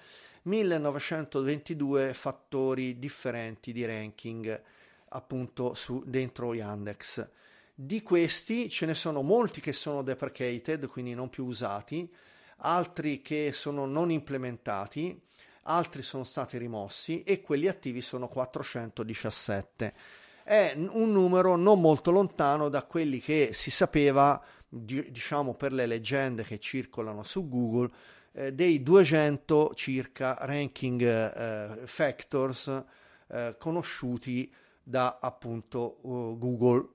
[0.44, 4.62] 1922 fattori differenti di ranking
[5.10, 7.28] appunto su, dentro Yandex.
[7.74, 12.12] Di questi ce ne sono molti che sono deprecated, quindi non più usati,
[12.58, 15.22] altri che sono non implementati,
[15.68, 19.94] altri sono stati rimossi e quelli attivi sono 417.
[20.44, 26.44] È un numero non molto lontano da quelli che si sapeva, diciamo per le leggende
[26.44, 27.92] che circolano su Google,
[28.32, 32.84] eh, dei 200 circa ranking eh, factors
[33.28, 34.52] eh, conosciuti
[34.82, 36.88] da appunto uh, Google.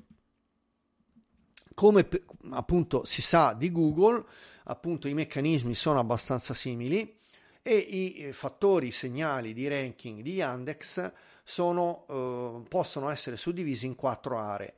[1.74, 2.08] Come
[2.52, 4.24] appunto si sa di Google,
[4.64, 7.20] appunto i meccanismi sono abbastanza simili
[7.62, 11.12] e i eh, fattori, segnali di ranking di Yandex
[11.44, 14.74] sono, uh, possono essere suddivisi in quattro aree.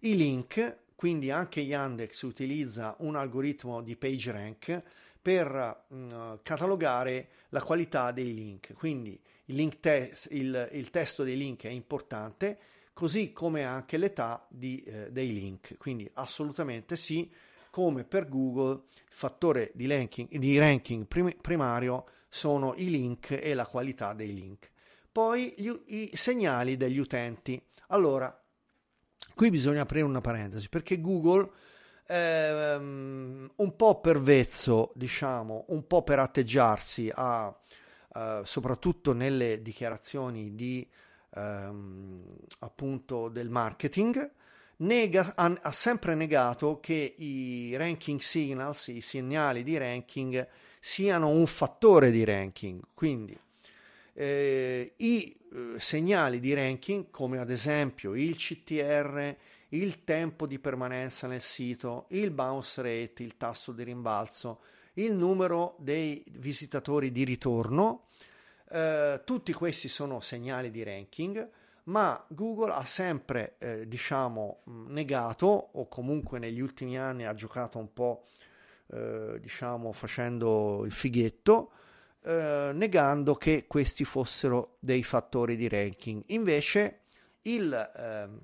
[0.00, 4.82] I link, quindi anche Yandex utilizza un algoritmo di PageRank
[5.20, 8.72] per uh, catalogare la qualità dei link.
[8.74, 12.58] Quindi il, te- il, il, testo dei link è importante,
[12.92, 15.76] così come anche l'età di, eh, dei link.
[15.76, 17.30] Quindi assolutamente sì,
[17.70, 23.54] come per Google, il fattore di ranking, di ranking prim- primario sono i link e
[23.54, 24.70] la qualità dei link.
[25.10, 27.60] Poi gli, i segnali degli utenti.
[27.88, 28.36] Allora,
[29.34, 31.50] qui bisogna aprire una parentesi perché Google
[32.06, 37.56] ehm, un po' per vezzo, diciamo, un po' per atteggiarsi a
[38.14, 40.86] eh, soprattutto nelle dichiarazioni di,
[41.34, 44.30] ehm, appunto del marketing,
[44.76, 50.46] nega, ha, ha, sempre negato che i ranking signals, i segnali di ranking,
[50.80, 52.80] siano un fattore di ranking.
[52.94, 53.38] Quindi
[54.14, 59.36] eh, i eh, segnali di ranking come ad esempio il CTR,
[59.70, 64.60] il tempo di permanenza nel sito, il bounce rate, il tasso di rimbalzo,
[64.94, 68.08] il numero dei visitatori di ritorno,
[68.70, 71.48] eh, tutti questi sono segnali di ranking,
[71.84, 77.92] ma Google ha sempre, eh, diciamo, negato o comunque negli ultimi anni ha giocato un
[77.92, 78.24] po',
[78.90, 81.72] eh, diciamo, facendo il fighetto,
[82.22, 86.22] eh, negando che questi fossero dei fattori di ranking.
[86.26, 87.00] Invece
[87.42, 88.40] il ehm,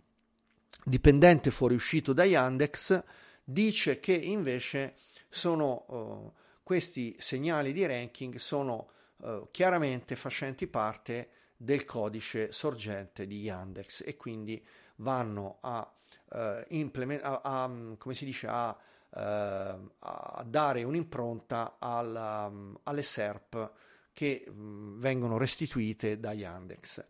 [0.84, 3.02] dipendente fuoriuscito da Yandex
[3.42, 4.94] dice che invece
[5.28, 8.88] sono eh, questi segnali di ranking sono
[9.22, 14.64] eh, chiaramente facenti parte del codice sorgente di Yandex e quindi
[14.96, 15.92] vanno a,
[16.32, 22.50] eh, implement- a, a come si dice, a, eh, a dare un'impronta alla,
[22.82, 23.72] alle SERP
[24.12, 27.04] che mh, vengono restituite da Yandex.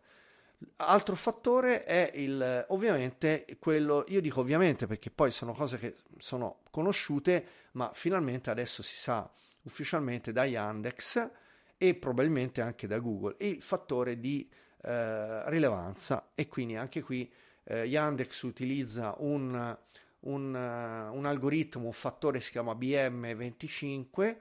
[0.77, 6.61] Altro fattore è il, ovviamente quello, io dico ovviamente perché poi sono cose che sono
[6.71, 9.29] conosciute, ma finalmente adesso si sa
[9.63, 11.29] ufficialmente da Yandex
[11.77, 14.49] e probabilmente anche da Google, il fattore di
[14.81, 17.31] eh, rilevanza e quindi anche qui
[17.63, 19.77] eh, Yandex utilizza un,
[20.25, 24.35] un, uh, un, algoritmo, un fattore si chiama BM25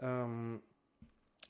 [0.00, 0.60] um, ehm,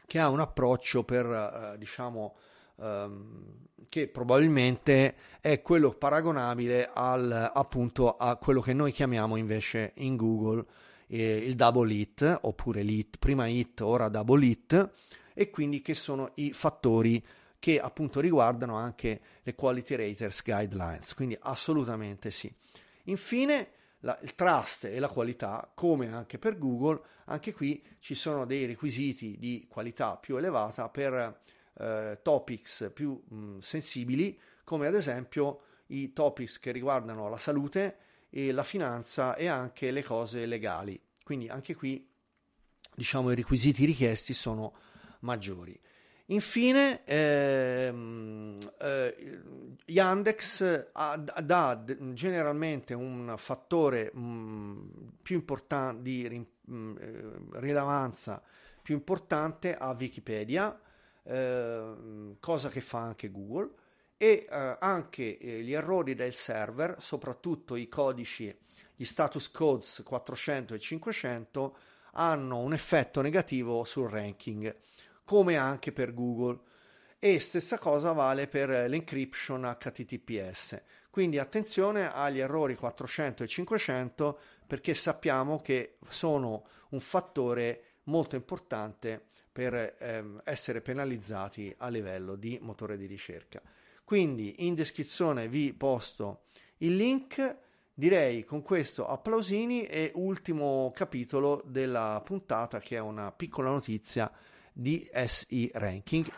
[0.06, 2.36] che ha un approccio per uh, diciamo
[2.76, 10.16] um, che probabilmente è quello paragonabile al, appunto a quello che noi chiamiamo invece in
[10.16, 10.64] Google
[11.08, 14.90] eh, il double hit oppure l'hit, prima hit, ora double hit
[15.34, 17.24] e quindi che sono i fattori
[17.58, 22.52] che appunto riguardano anche le quality raters guidelines, quindi assolutamente sì.
[23.04, 28.44] Infine la, il trust e la qualità, come anche per Google, anche qui ci sono
[28.44, 31.38] dei requisiti di qualità più elevata per
[31.78, 37.98] eh, topics più mh, sensibili, come ad esempio i topics che riguardano la salute
[38.30, 41.00] e la finanza e anche le cose legali.
[41.22, 42.08] Quindi anche qui
[42.94, 44.74] diciamo i requisiti richiesti sono
[45.20, 45.78] maggiori.
[46.32, 49.40] Infine, ehm, eh,
[49.84, 50.90] Yandex
[51.42, 54.88] dà generalmente un fattore mh, mm,
[55.20, 58.42] più importante di mh, mm, eh, rilevanza
[58.80, 60.80] più importante a Wikipedia,
[61.22, 63.70] eh, cosa che fa anche Google,
[64.16, 68.54] e eh, anche eh, gli errori del server, soprattutto i codici,
[68.96, 71.76] gli status codes 400 e 500,
[72.12, 74.74] hanno un effetto negativo sul ranking
[75.24, 76.60] come anche per Google.
[77.18, 80.82] E stessa cosa vale per l'encryption HTTPS.
[81.08, 89.26] Quindi attenzione agli errori 400 e 500 perché sappiamo che sono un fattore molto importante
[89.52, 93.60] per ehm, essere penalizzati a livello di motore di ricerca.
[94.02, 96.44] Quindi in descrizione vi posto
[96.78, 97.56] il link.
[97.94, 104.32] Direi con questo applausini e ultimo capitolo della puntata che è una piccola notizia
[104.72, 106.30] di SI Ranking.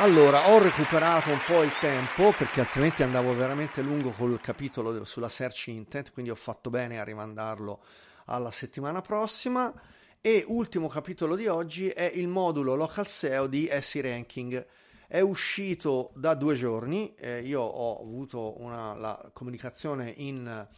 [0.00, 5.28] Allora, ho recuperato un po' il tempo perché altrimenti andavo veramente lungo col capitolo sulla
[5.28, 7.82] search intent, quindi ho fatto bene a rimandarlo
[8.26, 9.74] alla settimana prossima.
[10.20, 14.66] E ultimo capitolo di oggi è il modulo local SEO di SI Ranking.
[15.08, 20.68] È uscito da due giorni, eh, io ho avuto una, la comunicazione in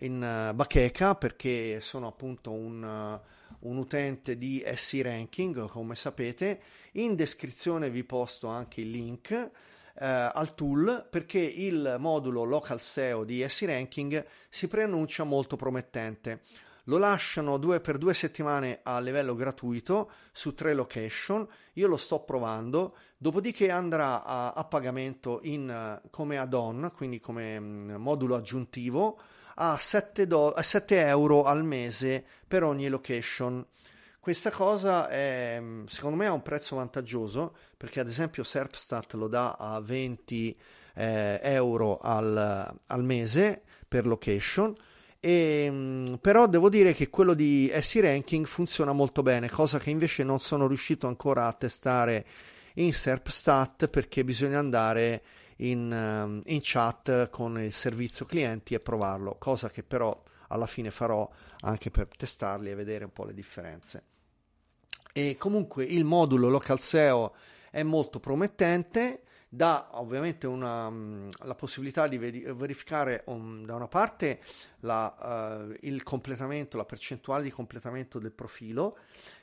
[0.00, 0.16] in
[0.50, 6.60] uh, bacheca perché sono appunto un, uh, un, utente di SC Ranking, come sapete.
[6.92, 9.50] In descrizione vi posto anche il link uh,
[9.94, 16.40] al tool perché il modulo Local SEO di SC Ranking si preannuncia molto promettente.
[16.84, 21.46] Lo lasciano due, per due settimane a livello gratuito su tre location.
[21.74, 27.94] Io lo sto provando, dopodiché andrà a, a pagamento in, come add-on, quindi come um,
[27.98, 29.20] modulo aggiuntivo
[29.54, 33.64] a 7, do- a 7 euro al mese per ogni location.
[34.18, 39.56] Questa cosa è, secondo me ha un prezzo vantaggioso perché ad esempio Serpstat lo dà
[39.58, 40.58] a 20
[40.94, 44.74] eh, euro al, al, mese per location.
[45.18, 50.22] E, però devo dire che quello di SE Ranking funziona molto bene, cosa che invece
[50.22, 52.26] non sono riuscito ancora a testare
[52.74, 55.22] in Serpstat perché bisogna andare
[55.60, 60.90] in, ehm, in chat con il servizio clienti e provarlo, cosa che però alla fine
[60.90, 61.28] farò
[61.60, 64.02] anche per testarli e vedere un po' le differenze.
[65.12, 67.34] E comunque il modulo Local SEO
[67.70, 74.40] è molto promettente, dà ovviamente una, la possibilità di verificare um, da una parte
[74.80, 78.98] la, uh, il completamento, la percentuale di completamento del profilo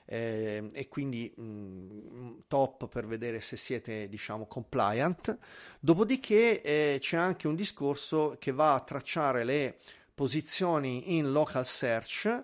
[0.10, 5.38] eh, e quindi mh, mm, top per vedere se siete diciamo compliant.
[5.80, 9.78] Dopodiché eh, c'è anche un discorso che va a tracciare le
[10.16, 12.44] posizioni in local search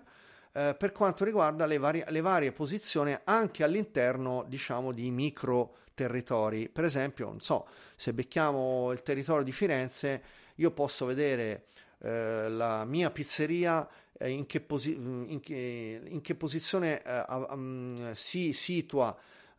[0.52, 6.68] eh, per quanto riguarda le varie, le varie posizioni anche all'interno diciamo di micro territori.
[6.68, 10.22] Per esempio, non so, se becchiamo il territorio di Firenze,
[10.56, 11.64] io posso vedere
[12.00, 13.88] eh, la mia pizzeria
[14.20, 19.16] in, che posi- in, che, in, che posizione eh, um, si situa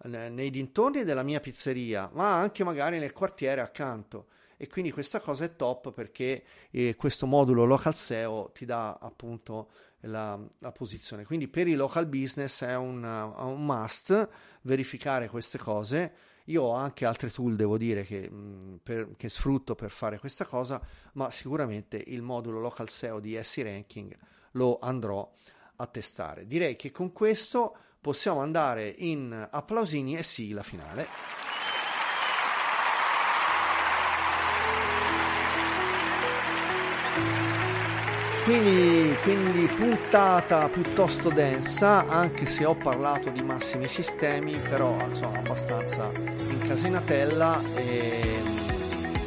[0.07, 4.27] nei dintorni della mia pizzeria, ma anche magari nel quartiere accanto.
[4.57, 9.69] E quindi questa cosa è top perché eh, questo modulo local SEO ti dà appunto
[10.01, 11.25] la, la, posizione.
[11.25, 14.29] Quindi per i local business è un, un, must
[14.61, 16.13] verificare queste cose.
[16.45, 20.45] Io ho anche altre tool devo dire che, mh, per, che sfrutto per fare questa
[20.45, 20.79] cosa
[21.13, 24.15] ma sicuramente il modulo local SEO di SE Ranking
[24.55, 25.29] lo andrò
[25.77, 26.47] a testare.
[26.47, 31.07] Direi che con questo possiamo andare in applausini e sigla finale.
[38.43, 46.11] Quindi, quindi, puntata piuttosto densa, anche se ho parlato di massimi sistemi, però insomma abbastanza
[46.13, 48.43] incasinatella e,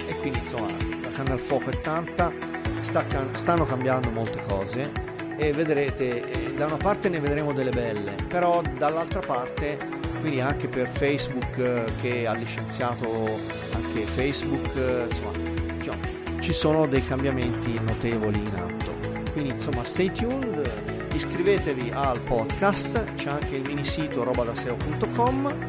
[0.06, 0.70] e quindi insomma
[1.02, 2.32] la canna al fuoco è tanta,
[2.78, 3.04] sta,
[3.34, 5.07] stanno cambiando molte cose
[5.38, 9.78] e vedrete, da una parte ne vedremo delle belle, però dall'altra parte,
[10.18, 13.38] quindi anche per Facebook eh, che ha licenziato
[13.72, 15.30] anche Facebook, eh, insomma,
[15.76, 16.00] diciamo,
[16.40, 18.96] ci sono dei cambiamenti notevoli in atto.
[19.30, 20.68] Quindi insomma stay tuned,
[21.14, 25.68] iscrivetevi al podcast, c'è anche il mini sito robadaseo.com,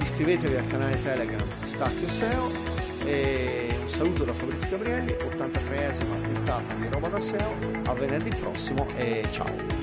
[0.00, 2.50] iscrivetevi al canale Telegram Stacchio SEO
[3.04, 7.54] e saluto da Fabrizio Gabrielli, 83esima puntata di Roba da SEO,
[7.86, 9.79] a venerdì prossimo e ciao!